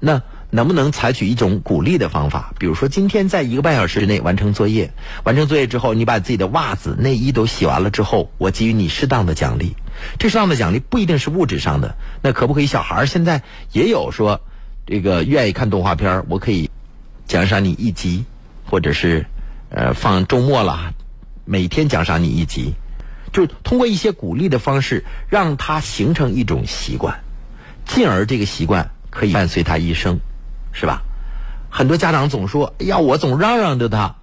[0.02, 2.54] 那能不能采取一种鼓励的方法？
[2.60, 4.92] 比如说，今天在一个半小时之内完成作业，
[5.24, 9.78] 完成作业之后，你把自己的袜子、内衣都洗完了之后，我给予你适当的奖励。
[10.20, 12.66] 这适当的奖励不一定是物质上的，那可不可以？
[12.66, 14.42] 小孩现在也有说，
[14.86, 16.70] 这个愿意看动画片，我可以
[17.26, 18.26] 奖赏你一集，
[18.66, 19.26] 或者是
[19.70, 20.94] 呃放周末了，
[21.46, 22.74] 每天奖赏你一集，
[23.32, 27.20] 就通过一些鼓励的方式，让他形成一种习惯，
[27.86, 28.90] 进而这个习惯。
[29.16, 30.20] 可以伴随他一生，
[30.72, 31.04] 是吧？
[31.70, 34.16] 很多家长总说：“哎呀，我总嚷嚷着他。”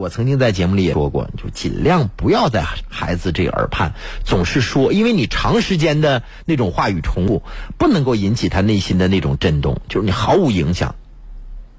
[0.00, 3.92] 我曾经在节目里也说过，就尽量不要在孩子这个耳畔
[4.24, 7.42] 总是说，因为你长时间的那种话语重复，
[7.76, 10.94] 不能够引起他内心的那种震动，就是你毫无影响，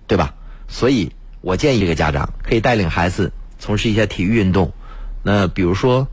[0.06, 0.36] 对吧？
[0.68, 1.12] 所以
[1.42, 4.72] 我建议这个家长可以带领孩子从事一些体育运动。
[5.24, 6.08] 那比如说，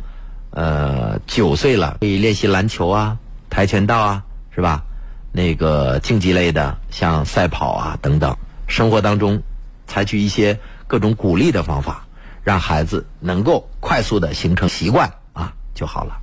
[0.49, 3.19] 呃，九岁了可以练习篮球啊、
[3.51, 4.83] 跆拳道啊，是吧？
[5.31, 8.35] 那个竞技类的，像赛跑啊等等，
[8.67, 9.43] 生活当中
[9.87, 10.59] 采取一些
[10.89, 12.07] 各种鼓励的方法，
[12.43, 16.19] 让孩子能够快速的形成习惯啊就好了。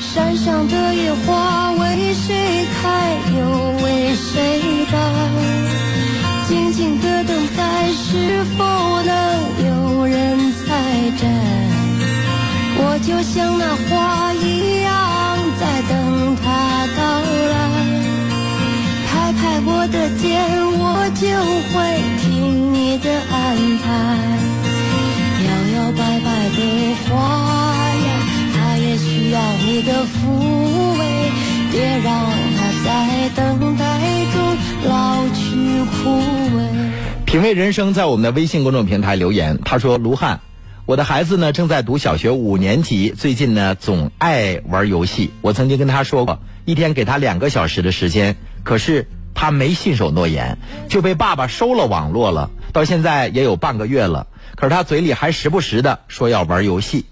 [0.00, 4.98] 山上的野花为谁开，又为谁败？
[6.46, 9.14] 静静的等待，是否能
[9.64, 11.26] 有人采摘？
[12.80, 17.00] 我就像那花一样，在等他到
[17.50, 17.56] 来。
[19.06, 20.26] 拍拍我的肩，
[20.78, 20.82] 我
[21.14, 21.26] 就
[21.72, 21.76] 会
[22.20, 23.36] 听你的安
[23.78, 23.86] 排。
[25.44, 26.58] 摇摇摆摆的
[27.04, 27.10] 花
[27.94, 28.08] 呀，
[28.54, 29.36] 它也需要。
[29.64, 30.16] 你的抚
[30.98, 31.00] 慰，
[31.70, 32.08] 别让
[32.56, 33.84] 它在等待
[34.32, 34.36] 中
[34.88, 35.38] 老去
[35.84, 36.18] 枯
[36.56, 36.58] 萎。
[37.26, 40.40] 品味人生在我们的微信公众平台留言，他说：“卢汉，
[40.88, 45.30] 我的孩子呢正在读小学五年级，最近呢总爱玩游戏。
[45.42, 50.56] 我曾经跟他说过，一天给他两个小时的时间，可是他没信守诺言，
[50.88, 52.48] 就被爸爸收了网络了。
[52.72, 57.04] 到现在也有半个月了，可是他嘴里还时不时的说要玩游戏。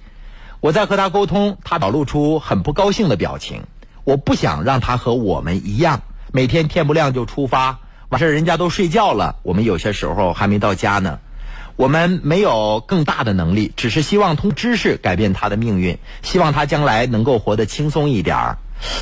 [0.61, 3.65] 我在和他沟通，他表露出很不高兴的表情。
[4.05, 6.01] 我不想让他和我们一样，
[6.33, 11.19] 每天天不亮就出发。”完事人家都睡觉了，我们有些时候还没到家呢。
[11.77, 18.59] 我们没有更大的能力，只是希望通过知识改变他的命运，希望他将来能够活得轻松一点儿。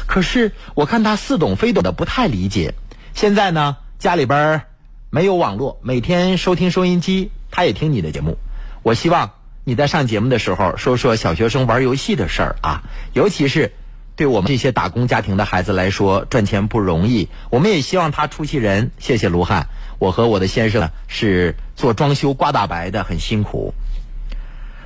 [0.07, 2.75] 可是我看他似懂非懂的，不太理解。
[3.15, 4.63] 现在呢，家里边
[5.11, 8.39] 没有网络，每天收听收音机，他也听你的节目。
[8.83, 9.31] 我希望
[9.63, 13.73] 你在上节目的时候说说小学生玩游戏的事儿啊，尤其是。
[14.17, 17.29] 对我们这些打工家庭的孩子来说，赚钱不容易。
[17.51, 18.93] 我们也希望他出息人。
[18.99, 19.67] 谢谢卢汉，
[19.99, 23.75] 我和我的先生是做装修刮大白的，很辛苦。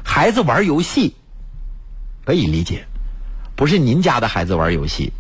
[0.03, 1.15] 孩子玩游戏
[2.25, 2.87] 可以理解，
[3.55, 5.13] 不是您家的孩子玩游戏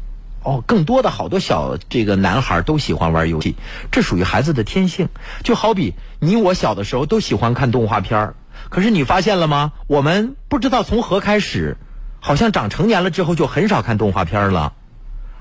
[0.42, 0.64] 哦。
[0.66, 3.56] 更多的好多小这个男孩都喜欢玩游戏，
[3.90, 5.10] 这属于孩子的天性。
[5.44, 8.32] 就好比你我小的时候都喜欢看动画片
[8.70, 9.72] 可是你发现了吗？
[9.86, 11.76] 我们不知道从何开始。
[12.20, 14.74] 好像长成年了之后就很少看动画片了，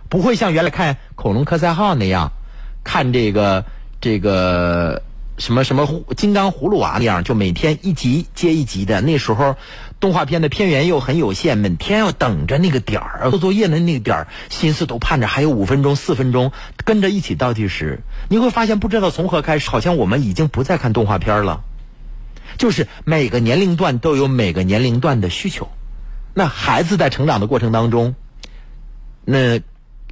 [0.10, 2.32] 不会像原来看《恐龙科赛号》那样，
[2.84, 3.66] 看这个
[4.00, 5.04] 这个
[5.38, 9.02] 什么什么金刚葫芦娃那样，就每天一集接一集的。
[9.02, 9.56] 那时候
[10.00, 16.52] 动画片的片源又很有限，每天要等着那个点儿做作业的那个点儿，心思都盼着还有五分钟、四分钟，
[16.86, 18.02] 跟着一起倒计时。
[18.30, 21.62] 你会发现，不知道从何开始，好像我们已经不再看动画片了。
[22.58, 25.70] 就是每个年龄段都有每个年龄段的需求。
[26.38, 28.14] 那孩子在成长的过程当中，
[29.26, 29.60] 那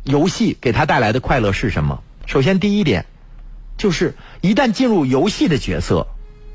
[0.03, 2.01] 游戏给他带来的快乐是什么？
[2.25, 3.05] 首先，第一点
[3.77, 6.07] 就是一旦进入游戏的角色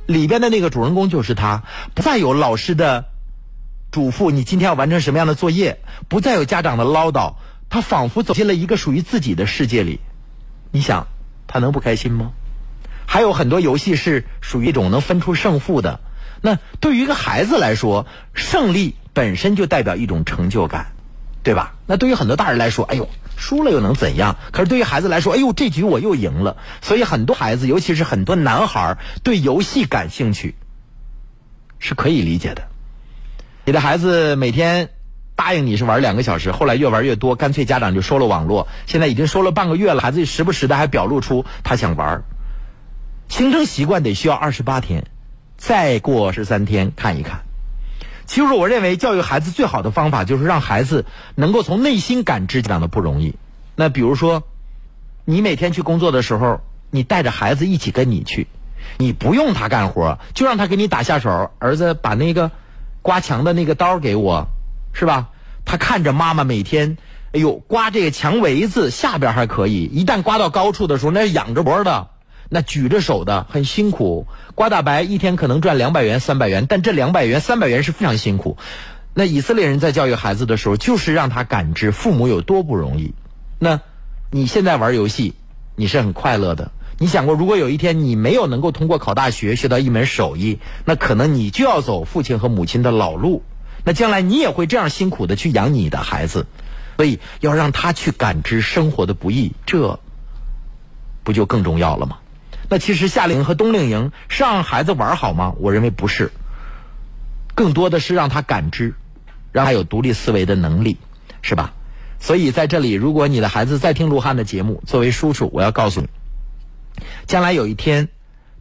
[0.07, 1.63] 里边的那个主人公就是他，
[1.95, 3.05] 不再有老师的
[3.93, 7.35] 嘱咐，你今天要完成什么样的作业，不再有家长的唠叨，
[7.69, 10.01] 他仿佛走进了一个属于自己的世界里。
[10.73, 11.07] 你想，
[11.47, 12.33] 他能不开心吗？
[13.07, 16.01] 还有很多游戏是属于一种能分出胜负的。
[16.41, 18.97] 那对于一个孩子来说，胜利。
[19.13, 20.93] 本身就代表一种成就感，
[21.43, 21.75] 对吧？
[21.87, 24.37] 那对于很多大人来说，哎呦，输了又能怎样？
[24.53, 26.57] 可是对于孩子来说，哎呦，这局我又赢了。
[26.81, 30.55] 所以很多孩子，尤其是很多男孩，对游戏感兴趣，
[31.79, 32.69] 是可以理解的。
[33.65, 34.91] 你的孩子每天
[35.37, 38.69] 答应你是玩两个小时，后来越玩越多，干脆家长就收了网络。
[38.87, 42.23] 现在已经收了半个月了，孩子时不时的还表露出他想玩。
[43.29, 45.05] 形成习惯得需要二十八天，
[45.57, 47.43] 再过十三天看一看。
[48.31, 51.05] 其实，我认为教育孩子最好的方法就是让孩子
[51.35, 53.35] 能够从内心感知家长的不容易。
[53.75, 54.45] 那比如说，
[55.25, 56.61] 你每天去工作的时候，
[56.93, 58.47] 你带着孩子一起跟你去，
[58.99, 61.51] 你不用他干活，就让他给你打下手。
[61.59, 62.53] 儿子，把那个
[63.03, 64.47] 刮墙的那个刀给我，
[64.93, 65.31] 是吧？
[65.65, 66.99] 他看着妈妈每天，
[67.33, 72.11] 哎呦，刮这个墙围子下边还可以，一旦刮到高处的时候，那是仰着脖的。
[72.53, 74.27] 那举着手的很辛苦，
[74.57, 78.59] 刮大白一天可能赚两百元、三百元，但这两百元、三百元是非常辛苦。
[79.15, 83.15] 那以色列人在教育孩子的时候，就是让他感知父母有多不容易。
[83.61, 83.81] 那
[84.33, 85.35] 你现在玩游戏，
[85.77, 86.73] 你是很快乐的。
[86.99, 93.43] 你想过，如果有一天你没有能够通过考大学学到一门手艺，那可能你就要走父亲和母亲的老路。
[93.85, 96.47] 那将来你也会这样辛苦的去养你的孩子，
[96.97, 100.01] 所以要让他去感知生活的不易，这
[101.23, 102.19] 不就更重要了吗？
[102.71, 105.55] 那其实夏令营和冬令营是让孩子玩好吗？
[105.59, 106.31] 我认为不是，
[107.57, 108.95] 更多的是让他感知，
[109.51, 110.97] 让他有独立思维的能力，
[111.43, 111.75] 是吧？
[112.21, 116.09] 所以在这里，如果你的孩子在听卢汉的节目，作为叔叔，我要告诉你，
[117.27, 118.09] 将来有一天，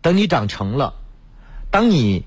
[0.02, 0.96] 等你长成了，
[1.70, 2.26] 当你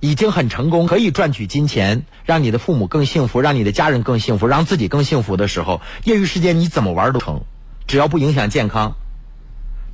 [0.00, 7.44] 已经很成功，可以赚取金钱，让你的父母更幸福，让你的家人更幸福，让自己更幸福的时候，业余时间你怎么玩都成，
[7.86, 8.96] 只要不影响健康。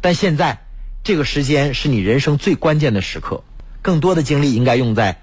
[0.00, 0.64] 但现在。
[1.02, 3.42] 这个时间是你人生最关键的时刻，
[3.80, 5.20] 更多的精力应该用在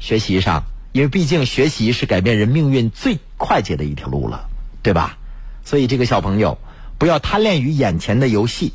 [0.00, 4.48] 学习上，因为毕竟学习是改变人命运最快捷的一条路了，
[4.82, 5.16] 对吧？
[5.64, 6.58] 所以这个小朋友
[6.98, 8.72] 不要贪恋于眼前的游戏，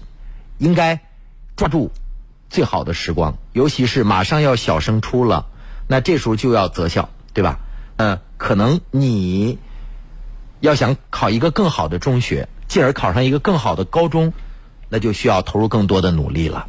[0.57, 1.01] 应该
[1.57, 1.91] 抓住
[2.49, 5.47] 最好的时光，尤其是马上要小升初了，
[5.87, 7.59] 那这时候就要择校，对吧？
[7.97, 9.59] 嗯，可能你
[10.61, 14.31] 要想考一个更好的中学，进而考上一个更好的高中。
[14.89, 16.67] 那就需要投入更多的努力了。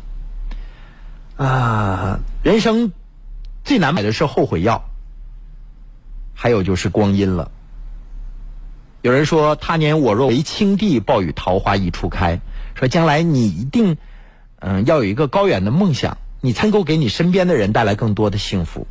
[1.37, 2.93] 啊，人生
[3.65, 4.85] 最难买的是后悔药，
[6.35, 7.51] 还有就是光阴了。
[9.03, 12.41] 有人说他年我若为青帝，暴雨桃花一处开。
[12.75, 13.97] 说将来你一定，
[14.59, 18.87] 嗯，要有一个高远的梦想，你才能够给你身边的人带来更多的幸福。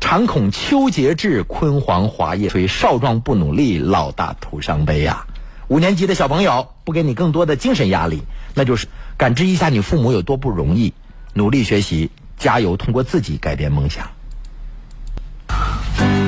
[0.00, 2.68] 常恐秋节至，焜黄华叶衰。
[2.68, 5.26] 少壮不努力，老大徒伤悲呀。
[5.68, 8.22] 五年级的小朋友不给你更多的精神压力，
[8.54, 8.86] 那就是
[9.16, 10.92] 感知一下你父母有多不容易，
[11.32, 14.10] 努力学习，加油，通过自己改变梦想。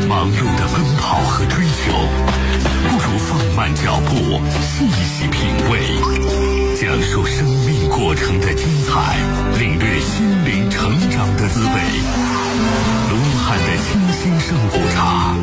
[0.09, 1.93] 忙碌的奔跑和追求，
[2.89, 5.81] 不如放慢脚步，细细品味，
[6.81, 9.17] 讲述生命过程的精彩，
[9.59, 11.73] 领略心灵成长的滋味。
[13.11, 15.37] 卢汉的清新上午茶，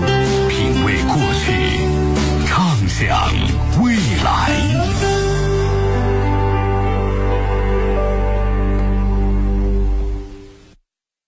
[0.50, 1.16] 品味过
[1.46, 3.30] 去，畅想
[4.24, 4.52] 来。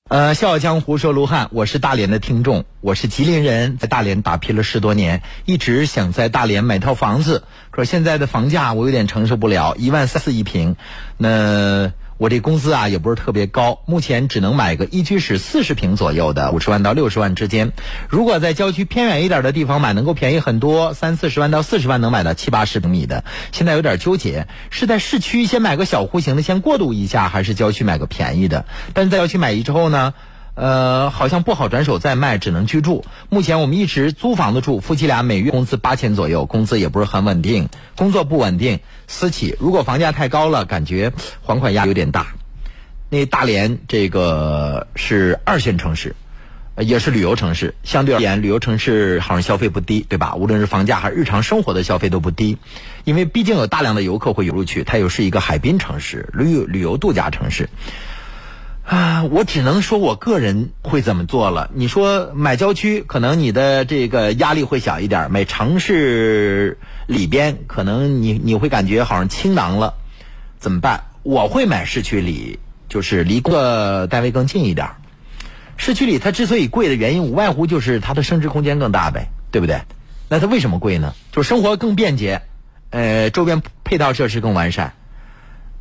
[0.07, 10.77] 呃，笑傲江湖说卢汉，我是大连的听众，我是吉林人，在大连打拼了十多年，一直想在大连买套房子，可现在的房价我有点承受不了，一万三四一平，
[11.17, 17.73] 那我这工资啊也不是特别高，目前只能买个一居室四十平左右的，五十万到六十万之间。
[18.07, 23.25] 如果在郊区偏远一点的地方买，能够便宜很多，三四十万到四十万能买到七八十平米的。
[23.51, 28.65] 现在有点纠结，是在市区先买个小户型的先过渡一下，还是郊区买个便宜的？
[28.93, 30.13] 但是在郊区买一之后呢？
[30.55, 33.03] 呃，好像不好转手再卖，只能居住。
[33.29, 37.67] 目前我们一直租房子住，夫妻俩每月工资八千左右，工资也不是很稳定，
[37.97, 39.55] 工作不稳定，私企。
[39.59, 41.11] 如果房价太高了，感觉
[41.41, 42.27] 还款压力有点大。
[43.09, 46.15] 那大连这个是二线城市，
[46.77, 50.35] 也是旅游城市，相对而言，旅游城市好像消费不低，对吧？
[50.35, 52.57] 无论是房价还是日常生活的消费都不低，
[53.03, 57.69] 因为毕竟有大量的游客会涌入去，它又是一个海滨城市，旅游旅游度假城市。
[58.85, 61.71] 啊，我只能说我个人会怎么做了。
[61.73, 69.95] 你说买郊区，可能你的这个压力会小一点；买城市里边，可能你你会感觉好像清囊了。
[70.59, 71.05] 怎么办？
[71.23, 74.89] 我会买市区里，就是离工作单位更近一点。
[75.77, 79.81] 市区里它之所以贵的原因，无外乎就是它的升值空间更大呗，对不对？
[80.29, 81.15] 那它为什么贵呢？
[81.31, 82.43] 就是生活更便捷，
[82.91, 84.93] 呃，周边配套设施更完善。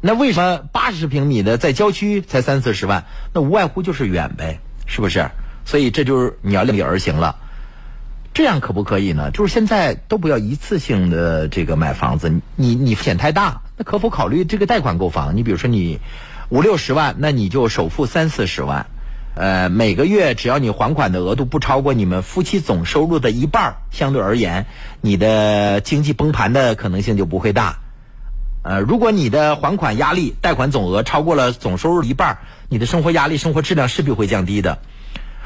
[0.06, 3.06] 那为什么八十平米的在郊区才三四十万？
[3.32, 5.30] 那无外乎就是远呗，是不是？
[5.64, 7.36] 所以这就是你要量力而行了。
[8.34, 9.30] 这样可不可以呢？
[9.30, 15.38] 就是现在都不要一次性的这个买房子，你你风险太大，那可否考虑这个贷款购房？
[15.38, 15.98] 你比如说你
[16.50, 18.84] 五六十万，那你就首付三四十万，
[19.34, 24.66] 呃，每个月只要你还款的额度不超过你们夫妻总收入的一半，相对而言，
[25.00, 27.78] 你的经济崩盘的可能性就不会大。
[28.64, 32.38] 呃，如果你的还款压力、贷款总额超过了总收入一半，
[32.70, 34.78] 你的生活压力、生活质量势必会降低的。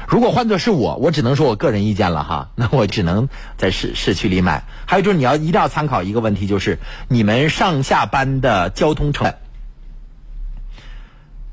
[0.07, 3.27] 如果换作是我，我只能说我个人意见了哈， 那我只能
[3.57, 4.63] 在市市区里买。
[4.87, 6.79] 还有就是你要一定要参考一个问题，就是
[7.09, 9.37] 你们上下班的交通成本。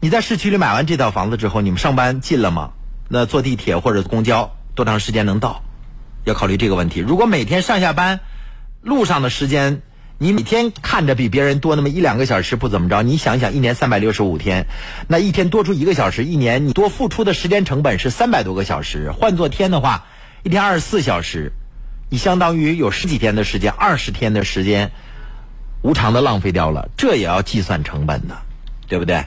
[0.01, 2.70] 你在市区里买完这套房子之后，你们上班近了吗？
[3.09, 5.62] 那坐地铁或者公交多长时间能到？
[6.24, 7.01] 要考虑这个问题。
[7.01, 8.20] 如果每天上下班
[8.82, 9.82] 路上的时间，
[10.18, 14.66] 你每天看着比别人多那么一两个小时不怎么着，你想想，一年三百六十五天，
[15.09, 19.12] 那一天多出一个小时，一年你多付出的时间成本是三百多个小时。
[19.12, 20.06] 换做天的话，
[20.43, 21.52] 一天二十四小时，
[22.09, 24.90] 你相当于有十几天的时间，二十天的时间，
[25.82, 28.38] 无偿的浪费掉了，这也要计算成本的，
[28.88, 29.26] 对不对？